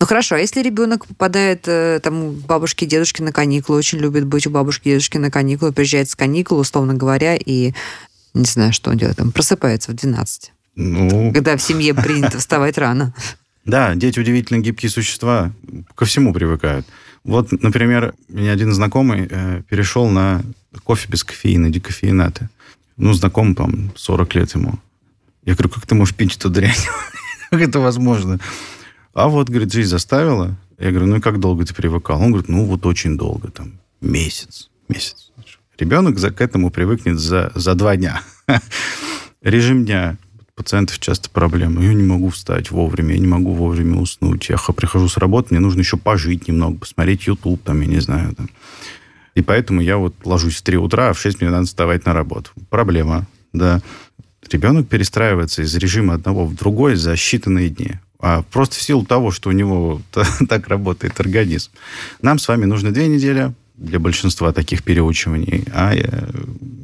ну 0.00 0.06
хорошо, 0.06 0.36
а 0.36 0.38
если 0.38 0.62
ребенок 0.62 1.06
попадает 1.06 1.64
э, 1.66 1.98
там, 2.00 2.36
к 2.36 2.46
бабушке 2.46 2.86
и 2.86 2.88
дедушке 2.88 3.24
на 3.24 3.32
каникулы, 3.32 3.78
очень 3.78 3.98
любит 3.98 4.26
быть 4.26 4.46
у 4.46 4.50
бабушки 4.50 4.88
и 4.88 4.90
дедушки 4.92 5.18
на 5.18 5.28
каникулы, 5.28 5.72
приезжает 5.72 6.08
с 6.08 6.14
каникул, 6.14 6.58
условно 6.58 6.94
говоря, 6.94 7.34
и 7.34 7.72
не 8.32 8.44
знаю, 8.44 8.72
что 8.72 8.90
он 8.90 8.96
делает, 8.96 9.16
там 9.16 9.32
просыпается 9.32 9.90
в 9.90 9.94
12. 9.94 10.52
Ну... 10.78 11.32
Когда 11.32 11.56
в 11.56 11.62
семье 11.62 11.92
принято 11.92 12.38
вставать 12.38 12.78
рано. 12.78 13.12
Да, 13.64 13.96
дети 13.96 14.20
удивительно 14.20 14.58
гибкие 14.58 14.90
существа, 14.90 15.52
ко 15.96 16.04
всему 16.04 16.32
привыкают. 16.32 16.86
Вот, 17.24 17.50
например, 17.50 18.14
меня 18.28 18.52
один 18.52 18.72
знакомый 18.72 19.26
э, 19.28 19.62
перешел 19.68 20.08
на 20.08 20.42
кофе 20.84 21.08
без 21.08 21.24
кофеина, 21.24 21.68
декофеинаты. 21.68 22.48
Ну, 22.96 23.12
знакомый, 23.12 23.56
там, 23.56 23.90
40 23.96 24.34
лет 24.36 24.54
ему. 24.54 24.78
Я 25.44 25.54
говорю, 25.54 25.68
как 25.70 25.84
ты 25.84 25.96
можешь 25.96 26.14
пить 26.14 26.36
эту 26.36 26.48
дрянь? 26.48 26.78
как 27.50 27.60
это 27.60 27.80
возможно? 27.80 28.38
А 29.14 29.28
вот, 29.28 29.48
говорит, 29.48 29.72
жизнь 29.72 29.90
заставила. 29.90 30.56
Я 30.78 30.90
говорю, 30.90 31.06
ну 31.06 31.16
и 31.16 31.20
как 31.20 31.40
долго 31.40 31.66
ты 31.66 31.74
привыкал? 31.74 32.22
Он 32.22 32.30
говорит, 32.30 32.48
ну 32.48 32.64
вот 32.64 32.86
очень 32.86 33.18
долго, 33.18 33.50
там, 33.50 33.72
месяц. 34.00 34.70
Месяц. 34.88 35.32
Ребенок 35.76 36.16
к 36.16 36.40
этому 36.40 36.70
привыкнет 36.70 37.18
за, 37.18 37.50
за 37.56 37.74
два 37.74 37.96
дня. 37.96 38.22
Режим 39.42 39.84
дня. 39.84 40.16
Пациентов 40.58 40.98
часто 40.98 41.30
проблемы. 41.30 41.84
Я 41.84 41.94
не 41.94 42.02
могу 42.02 42.30
встать 42.30 42.72
вовремя, 42.72 43.14
я 43.14 43.20
не 43.20 43.28
могу 43.28 43.52
вовремя 43.52 43.98
уснуть. 44.00 44.48
Я 44.48 44.56
прихожу 44.56 45.08
с 45.08 45.16
работы, 45.16 45.54
мне 45.54 45.60
нужно 45.60 45.80
еще 45.80 45.96
пожить 45.96 46.48
немного, 46.48 46.78
посмотреть 46.78 47.28
YouTube, 47.28 47.62
там, 47.62 47.80
я 47.80 47.86
не 47.86 48.00
знаю. 48.00 48.34
Там. 48.34 48.50
И 49.36 49.42
поэтому 49.42 49.80
я 49.80 49.98
вот 49.98 50.16
ложусь 50.24 50.56
в 50.56 50.62
3 50.62 50.76
утра, 50.78 51.10
а 51.10 51.12
в 51.12 51.20
6 51.20 51.40
мне 51.40 51.50
надо 51.50 51.66
вставать 51.66 52.04
на 52.06 52.12
работу. 52.12 52.50
Проблема, 52.70 53.28
да. 53.52 53.80
Ребенок 54.50 54.88
перестраивается 54.88 55.62
из 55.62 55.72
режима 55.76 56.14
одного 56.14 56.44
в 56.44 56.56
другой 56.56 56.96
за 56.96 57.12
считанные 57.12 57.68
дни 57.68 58.00
а 58.20 58.42
просто 58.42 58.74
в 58.74 58.82
силу 58.82 59.04
того, 59.04 59.30
что 59.30 59.48
у 59.48 59.52
него 59.52 60.02
так 60.48 60.66
работает 60.66 61.20
организм. 61.20 61.70
Нам 62.20 62.40
с 62.40 62.48
вами 62.48 62.64
нужно 62.64 62.90
две 62.90 63.06
недели 63.06 63.52
для 63.78 63.98
большинства 64.00 64.52
таких 64.52 64.82
переучиваний, 64.82 65.64
а 65.72 65.94
э, 65.94 66.00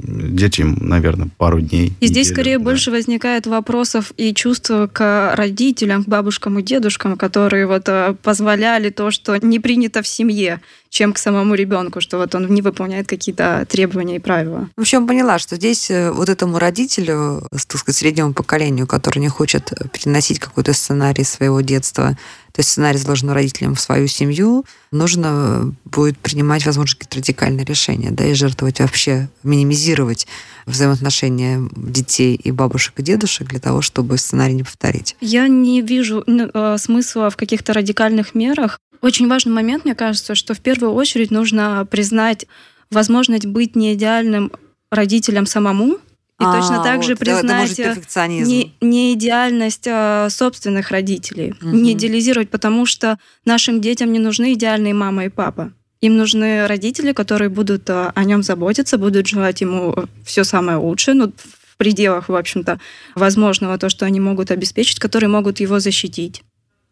детям, 0.02 0.76
наверное, 0.80 1.28
пару 1.37 1.61
дней. 1.61 1.92
И 2.00 2.07
здесь 2.07 2.30
скорее 2.30 2.59
да. 2.59 2.64
больше 2.64 2.90
возникает 2.90 3.46
вопросов 3.46 4.12
и 4.16 4.33
чувства 4.33 4.87
к 4.87 5.35
родителям, 5.35 6.04
к 6.04 6.09
бабушкам 6.09 6.59
и 6.59 6.62
дедушкам, 6.62 7.16
которые 7.16 7.66
вот 7.66 7.88
э, 7.88 8.14
позволяли 8.22 8.90
то, 8.90 9.11
что 9.11 9.37
не 9.37 9.59
принято 9.59 10.02
в 10.02 10.07
семье, 10.07 10.61
чем 10.94 11.12
к 11.12 11.18
самому 11.18 11.54
ребенку, 11.54 12.00
что 12.00 12.18
вот 12.18 12.37
он 12.37 12.46
не 12.54 12.62
выполняет 12.62 13.09
какие-то 13.09 13.66
требования 13.68 14.16
и 14.16 14.20
правила. 14.20 14.68
В 14.76 14.80
общем, 14.80 15.09
поняла, 15.09 15.40
что 15.40 15.57
здесь 15.57 15.90
э, 15.90 16.12
вот 16.12 16.28
этому 16.28 16.61
родителю, 16.61 17.48
так 17.50 17.80
сказать, 17.80 17.96
среднему 17.96 18.33
поколению, 18.33 18.87
который 18.87 19.18
не 19.18 19.28
хочет 19.28 19.72
переносить 19.92 20.38
какой-то 20.38 20.72
сценарий 20.72 21.24
своего 21.24 21.62
детства, 21.62 22.16
то 22.54 22.61
есть 22.61 22.70
сценарий 22.70 22.98
заложен 22.98 23.30
родителям 23.30 23.74
в 23.74 23.80
свою 23.80 24.07
семью, 24.07 24.64
нужно 24.92 25.74
будет 25.85 26.16
принимать, 26.18 26.64
возможно, 26.64 26.96
какие-то 26.96 27.18
радикальные 27.18 27.64
решения, 27.64 28.12
да, 28.12 28.24
и 28.26 28.35
жертвовать 28.35 28.78
вообще, 28.78 29.28
минимизировать 29.42 30.28
взаимоотношения 30.64 31.68
детей 31.74 32.37
и 32.37 32.52
бабушек 32.52 32.94
и 32.98 33.02
дедушек 33.02 33.48
для 33.48 33.59
того, 33.59 33.83
чтобы 33.83 34.16
сценарий 34.18 34.54
не 34.54 34.62
повторить. 34.62 35.16
Я 35.20 35.48
не 35.48 35.83
вижу 35.83 36.22
э, 36.26 36.76
смысла 36.78 37.28
в 37.30 37.37
каких-то 37.37 37.72
радикальных 37.72 38.37
мерах. 38.37 38.78
Очень 39.04 39.28
важный 39.28 39.52
момент, 39.52 39.84
мне 39.84 39.94
кажется, 39.94 40.34
что 40.34 40.54
в 40.54 40.60
первую 40.60 40.94
очередь 40.94 41.30
нужно 41.30 41.86
признать 41.90 42.46
возможность 42.90 43.44
быть 43.44 43.76
не 43.76 43.92
идеальным 43.92 44.50
родителем 44.90 45.44
самому, 45.44 45.96
и 45.96 45.98
а, 46.38 46.58
точно 46.58 46.82
так 46.82 46.96
вот, 46.96 47.04
же 47.04 47.14
признать 47.14 47.78
не, 48.16 48.72
не 48.80 49.12
идеальность 49.12 49.86
а, 49.86 50.28
собственных 50.30 50.90
родителей, 50.90 51.52
угу. 51.60 51.68
не 51.68 51.92
идеализировать, 51.92 52.48
потому 52.48 52.86
что 52.86 53.18
нашим 53.44 53.82
детям 53.82 54.10
не 54.10 54.18
нужны 54.18 54.54
идеальные 54.54 54.94
мама 54.94 55.26
и 55.26 55.28
папа. 55.28 55.74
Им 56.00 56.16
нужны 56.16 56.66
родители, 56.66 57.12
которые 57.12 57.50
будут 57.50 57.90
а, 57.90 58.10
о 58.14 58.24
нем 58.24 58.42
заботиться, 58.42 58.96
будут 58.96 59.26
желать 59.26 59.60
ему 59.60 59.94
все 60.24 60.44
самое 60.44 60.78
лучшее, 60.78 61.14
ну, 61.14 61.30
в 61.36 61.76
пределах, 61.76 62.30
в 62.30 62.34
общем-то, 62.34 62.80
возможного, 63.14 63.76
то, 63.76 63.90
что 63.90 64.06
они 64.06 64.18
могут 64.18 64.50
обеспечить, 64.50 64.98
которые 64.98 65.28
могут 65.28 65.60
его 65.60 65.78
защитить. 65.78 66.42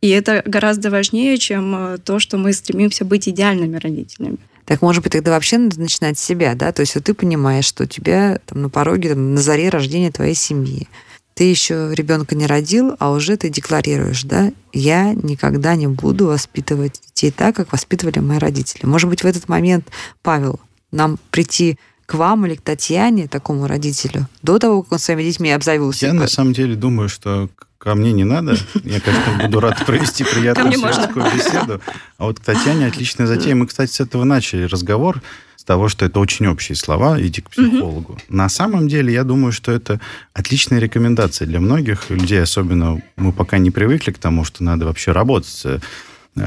И 0.02 0.08
это 0.08 0.42
гораздо 0.44 0.90
важнее, 0.90 1.38
чем 1.38 1.74
а, 1.74 1.98
то, 1.98 2.18
что 2.18 2.36
мы 2.36 2.52
стремимся 2.52 3.04
быть 3.04 3.28
идеальными 3.28 3.76
родителями. 3.76 4.38
Так, 4.64 4.82
может 4.82 5.02
быть, 5.02 5.12
тогда 5.12 5.30
вообще 5.30 5.58
надо 5.58 5.80
начинать 5.80 6.18
с 6.18 6.24
себя, 6.24 6.54
да? 6.54 6.72
То 6.72 6.80
есть 6.80 6.94
вот 6.96 7.04
ты 7.04 7.14
понимаешь, 7.14 7.64
что 7.64 7.84
у 7.84 7.86
тебя 7.86 8.40
там, 8.46 8.62
на 8.62 8.68
пороге, 8.68 9.10
там, 9.10 9.34
на 9.34 9.40
заре 9.40 9.68
рождения 9.68 10.10
твоей 10.10 10.34
семьи. 10.34 10.88
Ты 11.34 11.44
еще 11.44 11.92
ребенка 11.94 12.34
не 12.34 12.46
родил, 12.46 12.94
а 12.98 13.10
уже 13.12 13.36
ты 13.36 13.48
декларируешь, 13.48 14.24
да, 14.24 14.52
я 14.72 15.14
никогда 15.14 15.76
не 15.76 15.86
буду 15.86 16.26
воспитывать 16.26 17.00
детей 17.06 17.30
так, 17.30 17.56
как 17.56 17.72
воспитывали 17.72 18.18
мои 18.18 18.38
родители. 18.38 18.84
Может 18.84 19.08
быть, 19.08 19.22
в 19.22 19.26
этот 19.26 19.48
момент, 19.48 19.86
Павел, 20.22 20.60
нам 20.90 21.18
прийти 21.30 21.78
к 22.04 22.14
вам 22.14 22.44
или 22.44 22.56
к 22.56 22.60
Татьяне, 22.60 23.28
такому 23.28 23.66
родителю, 23.66 24.28
до 24.42 24.58
того, 24.58 24.82
как 24.82 24.92
он 24.92 24.98
своими 24.98 25.22
детьми 25.22 25.50
обзавелся? 25.50 26.06
Я 26.06 26.12
на 26.12 26.28
самом 26.28 26.52
деле 26.52 26.74
думаю, 26.74 27.08
что 27.08 27.48
ко 27.82 27.96
мне 27.96 28.12
не 28.12 28.24
надо. 28.24 28.56
Я, 28.84 29.00
конечно, 29.00 29.38
буду 29.42 29.58
рад 29.58 29.84
провести 29.86 30.22
приятную 30.22 30.72
светскую 30.72 31.24
беседу. 31.34 31.80
А 32.16 32.26
вот 32.26 32.38
к 32.38 32.44
Татьяне 32.44 32.86
отличная 32.86 33.26
затея. 33.26 33.56
Мы, 33.56 33.66
кстати, 33.66 33.90
с 33.90 34.00
этого 34.00 34.22
начали 34.22 34.62
разговор, 34.64 35.20
с 35.56 35.64
того, 35.64 35.88
что 35.88 36.04
это 36.04 36.20
очень 36.20 36.46
общие 36.46 36.76
слова, 36.76 37.20
иди 37.20 37.40
к 37.40 37.50
психологу. 37.50 38.18
На 38.28 38.48
самом 38.48 38.86
деле, 38.86 39.12
я 39.12 39.24
думаю, 39.24 39.52
что 39.52 39.72
это 39.72 40.00
отличная 40.32 40.78
рекомендация 40.78 41.46
для 41.46 41.58
многих 41.58 42.08
людей, 42.10 42.40
особенно 42.40 43.02
мы 43.16 43.32
пока 43.32 43.58
не 43.58 43.72
привыкли 43.72 44.12
к 44.12 44.18
тому, 44.18 44.44
что 44.44 44.62
надо 44.62 44.86
вообще 44.86 45.10
работать 45.10 45.62
э, 45.64 45.80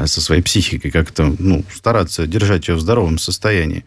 со 0.05 0.21
своей 0.21 0.41
психикой, 0.41 0.89
как-то 0.91 1.35
ну, 1.37 1.65
стараться 1.73 2.27
держать 2.27 2.69
ее 2.69 2.75
в 2.75 2.79
здоровом 2.79 3.17
состоянии. 3.17 3.83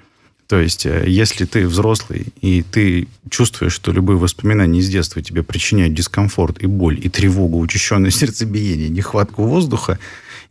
То 0.48 0.58
есть, 0.58 0.86
э, 0.86 1.04
если 1.06 1.44
ты 1.44 1.66
взрослый, 1.66 2.28
и 2.40 2.62
ты 2.62 3.06
чувствуешь, 3.28 3.74
что 3.74 3.92
любые 3.92 4.16
воспоминания 4.16 4.80
из 4.80 4.88
детства 4.88 5.20
тебе 5.20 5.42
причиняют 5.42 5.92
дискомфорт 5.92 6.62
и 6.62 6.66
боль, 6.66 6.98
и 7.02 7.10
тревогу, 7.10 7.60
учащенное 7.60 8.10
сердцебиение, 8.10 8.88
нехватку 8.88 9.44
воздуха, 9.44 9.98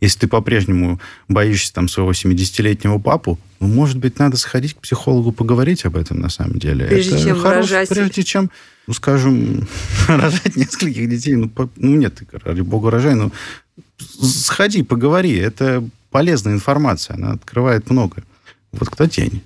если 0.00 0.20
ты 0.20 0.28
по-прежнему 0.28 1.00
боишься 1.26 1.74
там 1.74 1.88
своего 1.88 2.12
70-летнего 2.12 3.00
папу, 3.00 3.40
ну, 3.58 3.66
может 3.66 3.98
быть, 3.98 4.20
надо 4.20 4.36
сходить 4.36 4.74
к 4.74 4.80
психологу, 4.80 5.32
поговорить 5.32 5.84
об 5.84 5.96
этом 5.96 6.20
на 6.20 6.28
самом 6.28 6.60
деле. 6.60 6.86
Прежде 6.86 7.16
Это 7.16 7.24
чем 7.24 7.40
хорош, 7.40 7.56
рожать. 7.64 7.88
Прежде 7.88 8.22
чем, 8.22 8.50
ну, 8.86 8.94
скажем, 8.94 9.66
рожать 10.06 10.54
нескольких 10.54 11.08
детей. 11.10 11.34
Ну, 11.34 11.48
по, 11.48 11.68
ну 11.74 11.96
нет, 11.96 12.22
ради 12.44 12.60
бога, 12.60 12.92
рожай, 12.92 13.16
но 13.16 13.32
сходи, 14.22 14.84
поговори. 14.84 15.34
Это 15.36 15.82
полезная 16.12 16.54
информация, 16.54 17.16
она 17.16 17.32
открывает 17.32 17.90
много. 17.90 18.22
Вот 18.70 18.88
кто 18.88 19.08
тень. 19.08 19.42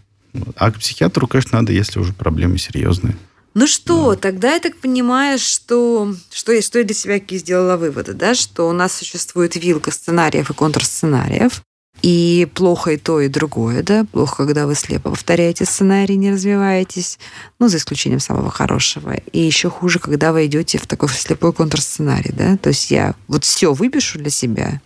А 0.57 0.71
к 0.71 0.79
психиатру, 0.79 1.27
конечно, 1.27 1.59
надо, 1.59 1.73
если 1.73 1.99
уже 1.99 2.13
проблемы 2.13 2.59
серьезные. 2.59 3.17
Ну 3.55 3.67
что, 3.67 4.17
тогда 4.17 4.55
я 4.55 4.61
так 4.61 4.77
понимаю, 4.77 5.39
что, 5.39 6.15
что, 6.31 6.53
я, 6.53 6.63
что 6.63 6.79
я 6.79 6.85
для 6.85 6.95
себя 6.95 7.21
какие 7.21 7.39
сделала 7.39 7.77
выводы, 7.77 8.15
да, 8.15 8.35
что 8.35 8.67
у 8.69 8.73
нас 8.73 8.95
существует 8.95 9.57
вилка 9.57 9.91
сценариев 9.91 10.49
и 10.49 10.55
контрсценариев, 10.55 11.63
и 12.01 12.49
плохо 12.55 12.93
и 12.93 12.97
то, 12.97 13.21
и 13.21 13.29
другое, 13.29 13.83
да, 13.83 14.07
плохо, 14.11 14.37
когда 14.37 14.67
вы 14.67 14.75
слепо 14.75 15.11
повторяете 15.11 15.67
сценарий, 15.67 16.17
не 16.17 16.33
развиваетесь, 16.33 17.19
ну, 17.59 17.69
за 17.69 17.77
исключением 17.77 18.21
самого 18.21 18.51
хорошего. 18.51 19.15
И 19.33 19.41
еще 19.41 19.69
хуже, 19.69 19.99
когда 19.99 20.33
вы 20.33 20.47
идете 20.47 20.79
в 20.79 20.87
такой 20.87 21.11
слепой 21.11 21.53
контрсценарий, 21.53 22.33
да, 22.33 22.57
то 22.57 22.71
есть 22.71 22.91
я 22.91 23.15
вот 23.29 23.45
все 23.45 23.75
выпишу 23.75 24.19
для 24.19 24.31
себя, 24.31 24.81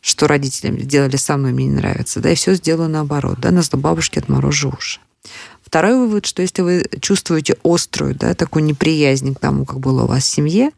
что 0.00 0.26
родители 0.26 0.70
делали 0.82 1.16
со 1.16 1.36
мной, 1.36 1.52
мне 1.52 1.66
не 1.66 1.76
нравится, 1.76 2.20
да, 2.20 2.30
и 2.30 2.34
все 2.34 2.54
сделаю 2.54 2.88
наоборот, 2.88 3.38
да, 3.40 3.50
на 3.50 3.62
зло 3.62 3.78
бабушки 3.78 4.18
отморожу 4.18 4.70
уши. 4.70 5.00
Второй 5.62 5.96
вывод, 5.96 6.24
что 6.24 6.42
если 6.42 6.62
вы 6.62 6.86
чувствуете 7.00 7.56
острую, 7.62 8.14
да, 8.14 8.34
такую 8.34 8.64
неприязнь 8.64 9.34
к 9.34 9.40
тому, 9.40 9.64
как 9.64 9.80
было 9.80 10.04
у 10.04 10.06
вас 10.06 10.24
в 10.24 10.26
семье, 10.26 10.70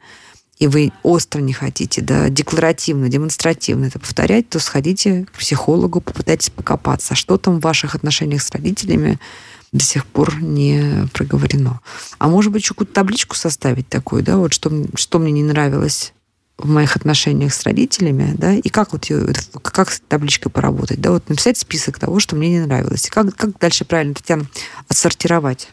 и 0.58 0.66
вы 0.66 0.92
остро 1.02 1.40
не 1.40 1.52
хотите, 1.52 2.02
да, 2.02 2.28
декларативно, 2.28 3.08
демонстративно 3.08 3.86
это 3.86 3.98
повторять, 3.98 4.48
то 4.48 4.58
сходите 4.58 5.26
к 5.32 5.38
психологу, 5.38 6.00
попытайтесь 6.00 6.50
покопаться, 6.50 7.14
что 7.14 7.38
там 7.38 7.58
в 7.58 7.62
ваших 7.62 7.94
отношениях 7.94 8.42
с 8.42 8.50
родителями 8.50 9.18
до 9.72 9.84
сих 9.84 10.04
пор 10.04 10.42
не 10.42 11.08
проговорено. 11.12 11.80
А 12.18 12.28
может 12.28 12.52
быть, 12.52 12.62
еще 12.62 12.74
какую-то 12.74 12.92
табличку 12.92 13.36
составить 13.36 13.88
такую, 13.88 14.22
да, 14.22 14.36
вот 14.36 14.52
что, 14.52 14.70
что 14.96 15.18
мне 15.18 15.32
не 15.32 15.44
нравилось 15.44 16.12
в 16.62 16.68
моих 16.68 16.96
отношениях 16.96 17.54
с 17.54 17.62
родителями, 17.62 18.34
да, 18.36 18.54
и 18.54 18.68
как 18.68 18.92
вот 18.92 19.10
как 19.62 19.90
с 19.90 20.00
табличкой 20.00 20.52
поработать, 20.52 21.00
да, 21.00 21.10
вот 21.10 21.28
написать 21.28 21.58
список 21.58 21.98
того, 21.98 22.20
что 22.20 22.36
мне 22.36 22.50
не 22.50 22.60
нравилось, 22.60 23.06
и 23.06 23.10
как, 23.10 23.34
как 23.34 23.58
дальше 23.58 23.84
правильно, 23.84 24.14
Татьяна, 24.14 24.46
отсортировать, 24.88 25.68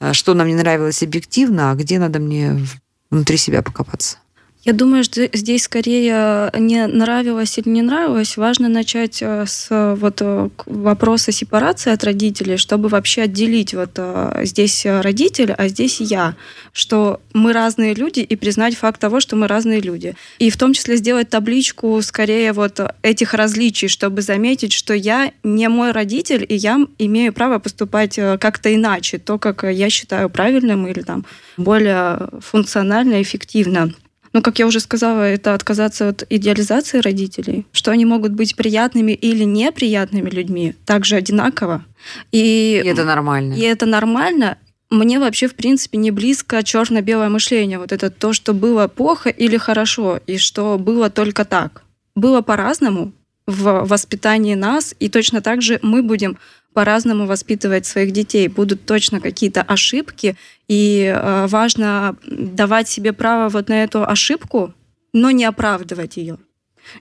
а, 0.00 0.14
что 0.14 0.34
нам 0.34 0.48
не 0.48 0.54
нравилось 0.54 1.02
объективно, 1.02 1.70
а 1.70 1.74
где 1.74 1.98
надо 1.98 2.18
мне 2.18 2.66
внутри 3.10 3.36
себя 3.36 3.62
покопаться. 3.62 4.18
Я 4.64 4.72
думаю, 4.72 5.04
что 5.04 5.28
здесь 5.34 5.64
скорее 5.64 6.50
не 6.58 6.86
нравилось 6.86 7.58
или 7.58 7.68
не 7.68 7.82
нравилось. 7.82 8.38
Важно 8.38 8.70
начать 8.70 9.18
э, 9.20 9.44
с 9.46 9.68
вот 10.00 10.22
э, 10.22 10.48
вопроса 10.64 11.32
сепарации 11.32 11.92
от 11.92 12.02
родителей, 12.02 12.56
чтобы 12.56 12.88
вообще 12.88 13.22
отделить 13.22 13.74
вот 13.74 13.90
э, 13.96 14.40
здесь 14.44 14.86
родитель, 14.86 15.52
а 15.52 15.68
здесь 15.68 16.00
я, 16.00 16.34
что 16.72 17.20
мы 17.34 17.52
разные 17.52 17.92
люди 17.92 18.20
и 18.20 18.36
признать 18.36 18.74
факт 18.74 18.98
того, 18.98 19.20
что 19.20 19.36
мы 19.36 19.48
разные 19.48 19.82
люди. 19.82 20.14
И 20.38 20.48
в 20.48 20.56
том 20.56 20.72
числе 20.72 20.96
сделать 20.96 21.28
табличку 21.28 22.00
скорее 22.00 22.54
вот 22.54 22.80
этих 23.02 23.34
различий, 23.34 23.88
чтобы 23.88 24.22
заметить, 24.22 24.72
что 24.72 24.94
я 24.94 25.32
не 25.42 25.68
мой 25.68 25.90
родитель, 25.92 26.46
и 26.48 26.54
я 26.54 26.80
имею 26.96 27.34
право 27.34 27.58
поступать 27.58 28.16
как-то 28.16 28.74
иначе, 28.74 29.18
то, 29.18 29.38
как 29.38 29.64
я 29.64 29.90
считаю 29.90 30.30
правильным 30.30 30.86
или 30.86 31.02
там 31.02 31.26
более 31.58 32.30
функционально, 32.40 33.20
эффективно. 33.20 33.92
Но, 34.34 34.42
как 34.42 34.58
я 34.58 34.66
уже 34.66 34.80
сказала, 34.80 35.22
это 35.22 35.54
отказаться 35.54 36.08
от 36.08 36.26
идеализации 36.28 36.98
родителей, 36.98 37.66
что 37.70 37.92
они 37.92 38.04
могут 38.04 38.32
быть 38.32 38.56
приятными 38.56 39.12
или 39.12 39.44
неприятными 39.44 40.28
людьми, 40.28 40.74
также 40.84 41.14
одинаково. 41.14 41.84
И, 42.32 42.82
и 42.84 42.88
это 42.88 43.04
нормально. 43.04 43.54
И 43.54 43.60
это 43.60 43.86
нормально. 43.86 44.58
Мне 44.90 45.20
вообще, 45.20 45.46
в 45.46 45.54
принципе, 45.54 45.98
не 45.98 46.10
близко 46.10 46.64
черно-белое 46.64 47.28
мышление. 47.28 47.78
Вот 47.78 47.92
это 47.92 48.10
то, 48.10 48.32
что 48.32 48.54
было 48.54 48.88
плохо 48.88 49.30
или 49.30 49.56
хорошо, 49.56 50.18
и 50.26 50.36
что 50.36 50.78
было 50.78 51.10
только 51.10 51.44
так. 51.44 51.84
Было 52.16 52.42
по-разному 52.42 53.12
в 53.46 53.86
воспитании 53.86 54.54
нас, 54.54 54.96
и 54.98 55.08
точно 55.08 55.42
так 55.42 55.62
же 55.62 55.78
мы 55.82 56.02
будем 56.02 56.38
по-разному 56.74 57.26
воспитывать 57.26 57.86
своих 57.86 58.12
детей. 58.12 58.48
Будут 58.48 58.84
точно 58.84 59.20
какие-то 59.20 59.62
ошибки, 59.62 60.36
и 60.68 61.12
э, 61.14 61.46
важно 61.46 62.16
давать 62.26 62.88
себе 62.88 63.12
право 63.12 63.48
вот 63.48 63.68
на 63.68 63.84
эту 63.84 64.06
ошибку, 64.06 64.74
но 65.12 65.30
не 65.30 65.44
оправдывать 65.44 66.16
ее. 66.16 66.38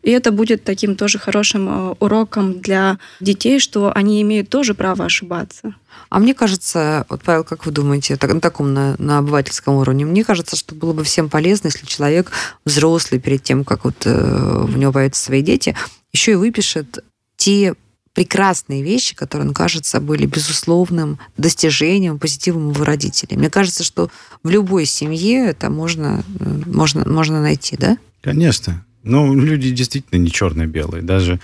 И 0.01 0.11
это 0.11 0.31
будет 0.31 0.63
таким 0.63 0.95
тоже 0.95 1.19
хорошим 1.19 1.69
э, 1.69 1.95
уроком 1.99 2.59
для 2.59 2.99
детей, 3.19 3.59
что 3.59 3.91
они 3.93 4.21
имеют 4.21 4.49
тоже 4.49 4.73
право 4.73 5.05
ошибаться. 5.05 5.75
А 6.09 6.19
мне 6.19 6.33
кажется, 6.33 7.05
вот, 7.09 7.21
Павел, 7.23 7.43
как 7.43 7.65
вы 7.65 7.71
думаете, 7.71 8.17
на 8.21 8.39
таком, 8.39 8.73
на, 8.73 8.95
на 8.97 9.17
обывательском 9.19 9.75
уровне, 9.75 10.05
мне 10.05 10.23
кажется, 10.23 10.55
что 10.55 10.75
было 10.75 10.93
бы 10.93 11.03
всем 11.03 11.29
полезно, 11.29 11.67
если 11.67 11.85
человек 11.85 12.31
взрослый 12.65 13.19
перед 13.19 13.43
тем, 13.43 13.65
как 13.65 13.83
вот 13.83 14.05
э, 14.05 14.63
в 14.63 14.77
него 14.77 14.91
появятся 14.91 15.23
свои 15.23 15.41
дети, 15.41 15.75
еще 16.11 16.33
и 16.33 16.35
выпишет 16.35 17.03
те 17.35 17.75
прекрасные 18.13 18.83
вещи, 18.83 19.15
которые, 19.15 19.47
он 19.47 19.53
кажется, 19.53 19.99
были 19.99 20.25
безусловным 20.25 21.19
достижением, 21.37 22.19
позитивом 22.19 22.71
его 22.71 22.83
родителей. 22.83 23.37
Мне 23.37 23.49
кажется, 23.49 23.83
что 23.83 24.09
в 24.43 24.49
любой 24.49 24.85
семье 24.85 25.47
это 25.47 25.69
можно, 25.69 26.23
можно, 26.65 27.03
можно 27.09 27.41
найти, 27.41 27.75
да? 27.77 27.97
Конечно. 28.21 28.85
Ну, 29.03 29.35
люди 29.35 29.71
действительно 29.71 30.19
не 30.19 30.31
черно-белые. 30.31 31.03
Даже 31.03 31.39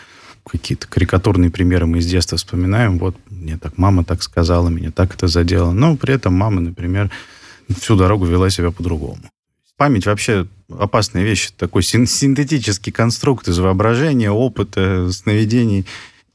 какие-то 0.45 0.87
карикатурные 0.87 1.51
примеры 1.51 1.85
мы 1.85 1.99
из 1.99 2.05
детства 2.05 2.37
вспоминаем. 2.37 2.99
Вот 2.99 3.15
мне 3.29 3.57
так 3.57 3.77
мама 3.77 4.03
так 4.03 4.23
сказала, 4.23 4.69
меня 4.69 4.91
так 4.91 5.13
это 5.15 5.27
задело. 5.27 5.71
Но 5.71 5.97
при 5.97 6.13
этом 6.13 6.33
мама, 6.33 6.61
например, 6.61 7.11
всю 7.79 7.95
дорогу 7.95 8.25
вела 8.25 8.49
себя 8.49 8.71
по-другому. 8.71 9.19
Память 9.75 10.05
вообще 10.05 10.47
опасная 10.69 11.23
вещь. 11.23 11.51
Такой 11.57 11.83
синтетический 11.83 12.91
конструкт 12.91 13.47
из 13.47 13.59
воображения, 13.59 14.31
опыта, 14.31 15.11
сновидений. 15.11 15.85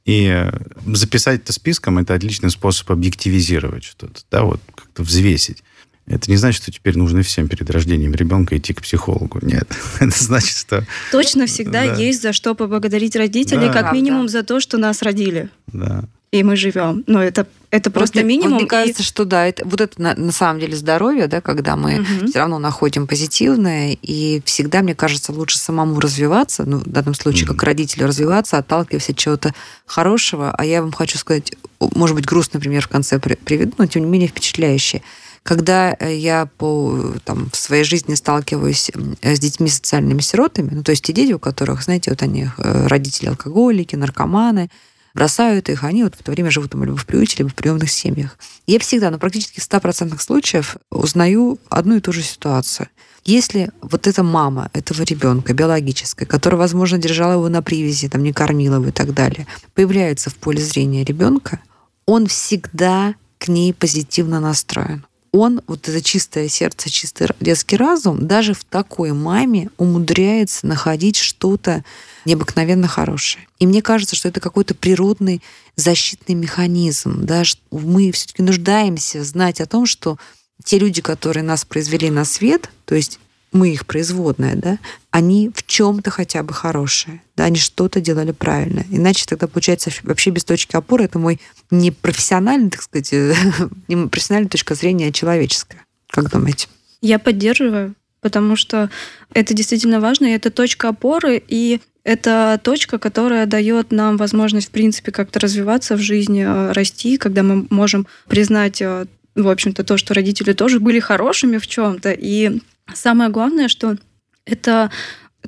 И 0.04 0.26
э, 0.26 0.52
записать 0.94 1.42
это 1.42 1.52
списком– 1.52 1.98
это 1.98 2.14
отличный 2.14 2.50
способ 2.50 2.90
объективизировать 2.90 3.84
что-то, 3.84 4.20
да, 4.30 4.42
вот 4.44 4.60
как-то 4.74 5.02
взвесить. 5.02 5.62
Это 6.06 6.30
не 6.30 6.36
значит, 6.36 6.62
что 6.62 6.70
теперь 6.70 6.98
нужно 6.98 7.22
всем 7.22 7.48
перед 7.48 7.70
рождением 7.70 8.12
ребенка 8.12 8.58
идти 8.58 8.74
к 8.74 8.82
психологу. 8.82 9.38
Нет. 9.40 9.66
Это 10.00 10.22
значит, 10.22 10.58
что... 10.58 10.86
Точно 11.10 11.46
всегда 11.46 11.86
да. 11.86 11.94
есть 11.94 12.20
за 12.20 12.34
что 12.34 12.54
поблагодарить 12.54 13.16
родителей, 13.16 13.68
да. 13.68 13.72
как 13.72 13.92
минимум 13.94 14.28
за 14.28 14.42
то, 14.42 14.60
что 14.60 14.76
нас 14.76 15.00
родили. 15.00 15.48
Да 15.68 16.04
и 16.34 16.42
мы 16.42 16.56
живем. 16.56 17.04
Но 17.06 17.22
это, 17.22 17.46
это 17.70 17.92
просто 17.92 18.18
вот, 18.18 18.26
минимум. 18.26 18.54
Вот 18.54 18.60
мне 18.62 18.68
кажется, 18.68 19.04
и... 19.04 19.06
что 19.06 19.24
да, 19.24 19.46
это, 19.46 19.64
вот 19.64 19.80
это 19.80 20.02
на, 20.02 20.16
на 20.16 20.32
самом 20.32 20.58
деле 20.58 20.74
здоровье, 20.76 21.28
да, 21.28 21.40
когда 21.40 21.76
мы 21.76 22.00
угу. 22.00 22.26
все 22.26 22.40
равно 22.40 22.58
находим 22.58 23.06
позитивное, 23.06 23.96
и 24.02 24.42
всегда, 24.44 24.82
мне 24.82 24.96
кажется, 24.96 25.30
лучше 25.30 25.58
самому 25.58 26.00
развиваться, 26.00 26.64
ну, 26.64 26.78
в 26.78 26.88
данном 26.88 27.14
случае, 27.14 27.44
угу. 27.44 27.54
как 27.54 27.62
родителю 27.62 28.08
развиваться, 28.08 28.58
отталкиваясь 28.58 29.08
от 29.10 29.16
чего-то 29.16 29.54
хорошего. 29.86 30.50
А 30.50 30.64
я 30.64 30.82
вам 30.82 30.90
хочу 30.90 31.18
сказать, 31.18 31.52
может 31.78 32.16
быть, 32.16 32.26
грустный 32.26 32.60
пример 32.60 32.82
в 32.82 32.88
конце 32.88 33.20
приведу, 33.20 33.74
но 33.78 33.86
тем 33.86 34.02
не 34.02 34.08
менее 34.08 34.28
впечатляющий. 34.28 35.02
Когда 35.44 35.94
э, 36.00 36.16
я 36.16 36.46
по, 36.46 37.12
там, 37.24 37.48
в 37.52 37.56
своей 37.56 37.84
жизни 37.84 38.14
сталкиваюсь 38.14 38.90
с 39.22 39.38
детьми 39.38 39.68
социальными 39.68 40.20
сиротами, 40.20 40.70
ну, 40.72 40.82
то 40.82 40.90
есть 40.90 41.04
те 41.04 41.12
дети, 41.12 41.32
у 41.32 41.38
которых, 41.38 41.84
знаете, 41.84 42.10
вот 42.10 42.22
они 42.22 42.48
э, 42.58 42.86
родители 42.88 43.28
алкоголики, 43.28 43.94
наркоманы, 43.94 44.68
бросают 45.14 45.68
их, 45.68 45.84
они 45.84 46.02
вот 46.02 46.16
в 46.16 46.20
это 46.20 46.32
время 46.32 46.50
живут 46.50 46.72
там 46.72 46.84
либо 46.84 46.96
в 46.96 47.06
приюте, 47.06 47.36
либо 47.38 47.50
в 47.50 47.54
приемных 47.54 47.90
семьях. 47.90 48.36
Я 48.66 48.78
всегда, 48.80 49.10
ну, 49.10 49.18
практически 49.18 49.60
в 49.60 49.68
100% 49.68 50.18
случаев 50.20 50.76
узнаю 50.90 51.58
одну 51.68 51.96
и 51.96 52.00
ту 52.00 52.12
же 52.12 52.22
ситуацию. 52.22 52.88
Если 53.24 53.70
вот 53.80 54.06
эта 54.06 54.22
мама 54.22 54.70
этого 54.74 55.02
ребенка 55.02 55.54
биологическая, 55.54 56.26
которая, 56.26 56.58
возможно, 56.58 56.98
держала 56.98 57.32
его 57.34 57.48
на 57.48 57.62
привязи, 57.62 58.08
там, 58.08 58.22
не 58.22 58.32
кормила 58.32 58.74
его 58.74 58.88
и 58.88 58.92
так 58.92 59.14
далее, 59.14 59.46
появляется 59.74 60.28
в 60.28 60.36
поле 60.36 60.60
зрения 60.60 61.04
ребенка, 61.04 61.60
он 62.04 62.26
всегда 62.26 63.14
к 63.38 63.48
ней 63.48 63.72
позитивно 63.72 64.40
настроен 64.40 65.06
он, 65.34 65.62
вот 65.66 65.88
это 65.88 66.00
чистое 66.00 66.48
сердце, 66.48 66.90
чистый 66.90 67.28
детский 67.40 67.76
разум, 67.76 68.26
даже 68.28 68.54
в 68.54 68.62
такой 68.62 69.12
маме 69.12 69.68
умудряется 69.78 70.64
находить 70.64 71.16
что-то 71.16 71.84
необыкновенно 72.24 72.86
хорошее. 72.86 73.46
И 73.58 73.66
мне 73.66 73.82
кажется, 73.82 74.14
что 74.14 74.28
это 74.28 74.38
какой-то 74.38 74.76
природный 74.76 75.42
защитный 75.74 76.36
механизм. 76.36 77.24
Да? 77.24 77.42
Мы 77.72 78.12
все-таки 78.12 78.42
нуждаемся 78.42 79.24
знать 79.24 79.60
о 79.60 79.66
том, 79.66 79.86
что 79.86 80.18
те 80.62 80.78
люди, 80.78 81.02
которые 81.02 81.42
нас 81.42 81.64
произвели 81.64 82.10
на 82.10 82.24
свет, 82.24 82.70
то 82.84 82.94
есть 82.94 83.18
мы 83.54 83.72
их 83.72 83.86
производная, 83.86 84.56
да, 84.56 84.78
они 85.10 85.50
в 85.54 85.64
чем-то 85.64 86.10
хотя 86.10 86.42
бы 86.42 86.52
хорошие, 86.52 87.22
да, 87.36 87.44
они 87.44 87.56
что-то 87.56 88.00
делали 88.00 88.32
правильно. 88.32 88.84
Иначе 88.90 89.24
тогда 89.26 89.46
получается 89.46 89.90
вообще 90.02 90.30
без 90.30 90.44
точки 90.44 90.76
опоры 90.76 91.04
это 91.04 91.18
мой 91.18 91.40
не 91.70 91.90
профессиональный, 91.90 92.68
так 92.68 92.82
сказать, 92.82 93.12
не 93.88 94.08
профессиональная 94.08 94.50
точка 94.50 94.74
зрения, 94.74 95.08
а 95.08 95.12
человеческая. 95.12 95.86
Как 96.10 96.30
думаете? 96.30 96.68
Я 97.00 97.18
поддерживаю, 97.18 97.94
потому 98.20 98.56
что 98.56 98.90
это 99.32 99.54
действительно 99.54 100.00
важно, 100.00 100.26
и 100.26 100.32
это 100.32 100.50
точка 100.50 100.88
опоры, 100.88 101.42
и 101.46 101.80
это 102.02 102.60
точка, 102.62 102.98
которая 102.98 103.46
дает 103.46 103.92
нам 103.92 104.16
возможность, 104.16 104.68
в 104.68 104.70
принципе, 104.70 105.12
как-то 105.12 105.40
развиваться 105.40 105.96
в 105.96 106.00
жизни, 106.00 106.42
э, 106.42 106.72
расти, 106.72 107.16
когда 107.16 107.42
мы 107.42 107.66
можем 107.70 108.06
признать, 108.28 108.82
э, 108.82 109.06
в 109.34 109.48
общем-то, 109.48 109.84
то, 109.84 109.96
что 109.96 110.14
родители 110.14 110.52
тоже 110.52 110.80
были 110.80 111.00
хорошими 111.00 111.58
в 111.58 111.66
чем-то, 111.66 112.12
и 112.12 112.60
Самое 112.92 113.30
главное, 113.30 113.68
что 113.68 113.96
это 114.44 114.90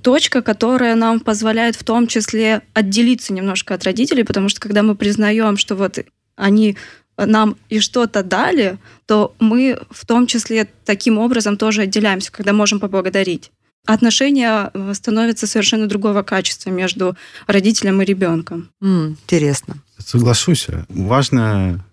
точка, 0.00 0.42
которая 0.42 0.94
нам 0.94 1.20
позволяет 1.20 1.76
в 1.76 1.84
том 1.84 2.06
числе 2.06 2.62
отделиться 2.72 3.32
немножко 3.32 3.74
от 3.74 3.84
родителей, 3.84 4.24
потому 4.24 4.48
что 4.48 4.60
когда 4.60 4.82
мы 4.82 4.94
признаем, 4.94 5.56
что 5.56 5.74
вот 5.74 5.98
они 6.36 6.76
нам 7.18 7.56
и 7.70 7.80
что-то 7.80 8.22
дали, 8.22 8.78
то 9.06 9.34
мы 9.38 9.78
в 9.90 10.04
том 10.04 10.26
числе 10.26 10.68
таким 10.84 11.18
образом 11.18 11.56
тоже 11.56 11.82
отделяемся, 11.82 12.30
когда 12.30 12.52
можем 12.52 12.78
поблагодарить. 12.78 13.50
Отношения 13.86 14.70
э, 14.74 14.92
становятся 14.94 15.46
совершенно 15.46 15.86
другого 15.86 16.22
качества 16.22 16.70
между 16.70 17.16
родителем 17.46 18.02
и 18.02 18.04
ребенком. 18.04 18.68
М, 18.82 19.16
интересно. 19.22 19.76
Соглашусь. 19.98 20.66
Важно 20.88 21.85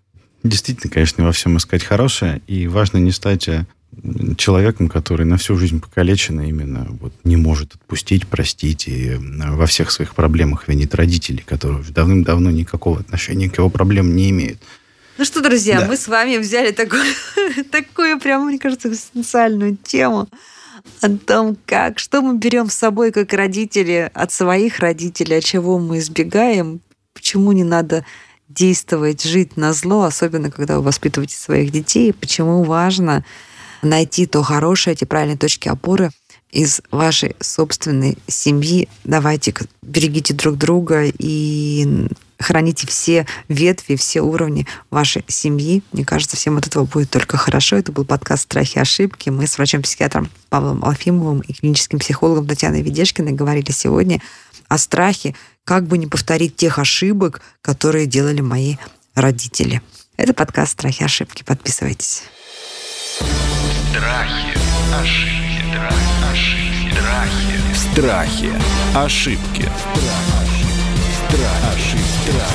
действительно, 0.44 0.92
конечно, 0.92 1.24
во 1.24 1.32
всем 1.32 1.58
искать 1.58 1.84
хорошее, 1.84 2.42
и 2.48 2.68
важно 2.68 2.98
не 2.98 3.12
стать 3.12 3.48
э, 3.48 3.66
человеком, 4.38 4.90
который 4.90 5.26
на 5.26 5.38
всю 5.38 5.56
жизнь 5.58 5.80
покалечен, 5.80 6.42
именно 6.42 6.88
вот 7.00 7.14
не 7.24 7.38
может 7.38 7.76
отпустить, 7.76 8.28
простить 8.28 8.88
и 8.88 9.12
э, 9.12 9.18
во 9.20 9.66
всех 9.66 9.92
своих 9.92 10.16
проблемах 10.16 10.68
винит 10.68 10.94
родителей, 10.96 11.44
которые 11.46 11.84
давным-давно 11.90 12.52
никакого 12.52 13.00
отношения 13.00 13.50
к 13.50 13.58
его 13.58 13.70
проблемам 13.70 14.16
не 14.16 14.30
имеют. 14.30 14.60
Ну 15.18 15.26
что, 15.26 15.42
друзья, 15.42 15.80
Да. 15.82 15.88
мы 15.88 15.98
с 15.98 16.08
вами 16.08 16.38
взяли 16.38 16.72
такую, 16.72 17.04
такую 17.72 18.20
прям, 18.20 18.48
мне 18.48 18.60
кажется, 18.60 18.90
экзистенциальную 18.90 19.78
тему 19.78 20.28
о 21.02 21.10
том, 21.10 21.56
как, 21.66 22.00
что 22.00 22.22
мы 22.22 22.38
берем 22.38 22.70
с 22.70 22.74
собой 22.74 23.12
как 23.12 23.32
родители 23.34 24.12
от 24.14 24.32
своих 24.32 24.80
родителей, 24.80 25.38
от 25.38 25.44
чего 25.44 25.80
мы 25.80 26.00
избегаем, 26.00 26.82
почему 27.14 27.52
не 27.52 27.64
надо 27.64 28.06
действовать, 28.54 29.24
жить 29.24 29.58
на 29.58 29.74
зло, 29.74 30.04
особенно 30.04 30.52
когда 30.52 30.78
вы 30.78 30.84
воспитываете 30.84 31.36
своих 31.36 31.72
детей, 31.72 32.14
почему 32.14 32.64
важно 32.64 33.26
найти 33.82 34.26
то 34.26 34.44
хорошее, 34.44 34.94
эти 34.94 35.06
правильные 35.06 35.38
точки 35.38 35.68
опоры 35.68 36.12
из 36.52 36.82
вашей 36.92 37.36
собственной 37.40 38.18
семьи. 38.28 38.88
Давайте 39.04 39.54
берегите 39.82 40.34
друг 40.34 40.58
друга 40.58 41.06
и 41.06 42.08
храните 42.40 42.86
все 42.88 43.26
ветви, 43.48 43.96
все 43.96 44.22
уровни 44.22 44.68
вашей 44.92 45.24
семьи. 45.28 45.82
Мне 45.92 46.06
кажется, 46.06 46.38
всем 46.38 46.58
от 46.58 46.68
этого 46.68 46.86
будет 46.86 47.10
только 47.10 47.38
хорошо. 47.38 47.78
Это 47.78 47.92
был 47.92 48.06
подкаст 48.06 48.44
«Страхи 48.44 48.78
и 48.78 48.82
ошибки». 48.82 49.30
Мы 49.30 49.48
с 49.48 49.58
врачом-психиатром 49.58 50.30
Павлом 50.50 50.86
Алфимовым 50.86 51.40
и 51.40 51.54
клиническим 51.54 52.00
психологом 52.00 52.48
Татьяной 52.48 52.82
Ведешкиной 52.82 53.32
говорили 53.32 53.72
сегодня 53.72 54.22
о 54.74 54.78
страхе, 54.80 55.36
как 55.66 55.86
бы 55.86 56.00
не 56.00 56.08
повторить 56.08 56.56
тех 56.56 56.80
ошибок, 56.80 57.42
которые 57.62 58.08
делали 58.08 58.42
мои 58.42 58.78
родители. 59.14 59.84
Это 60.18 60.34
подкаст 60.34 60.74
«Страхи 60.74 61.02
и 61.02 61.06
ошибки». 61.06 61.44
Подписывайтесь. 61.44 62.24
Страхи, 63.92 64.58
ошибки, 64.92 65.70
страх, 67.92 68.24
ошибки, 68.96 69.70
страхи. 71.28 71.70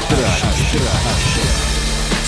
Страхи. 0.00 0.44
Ошибки. 0.50 1.78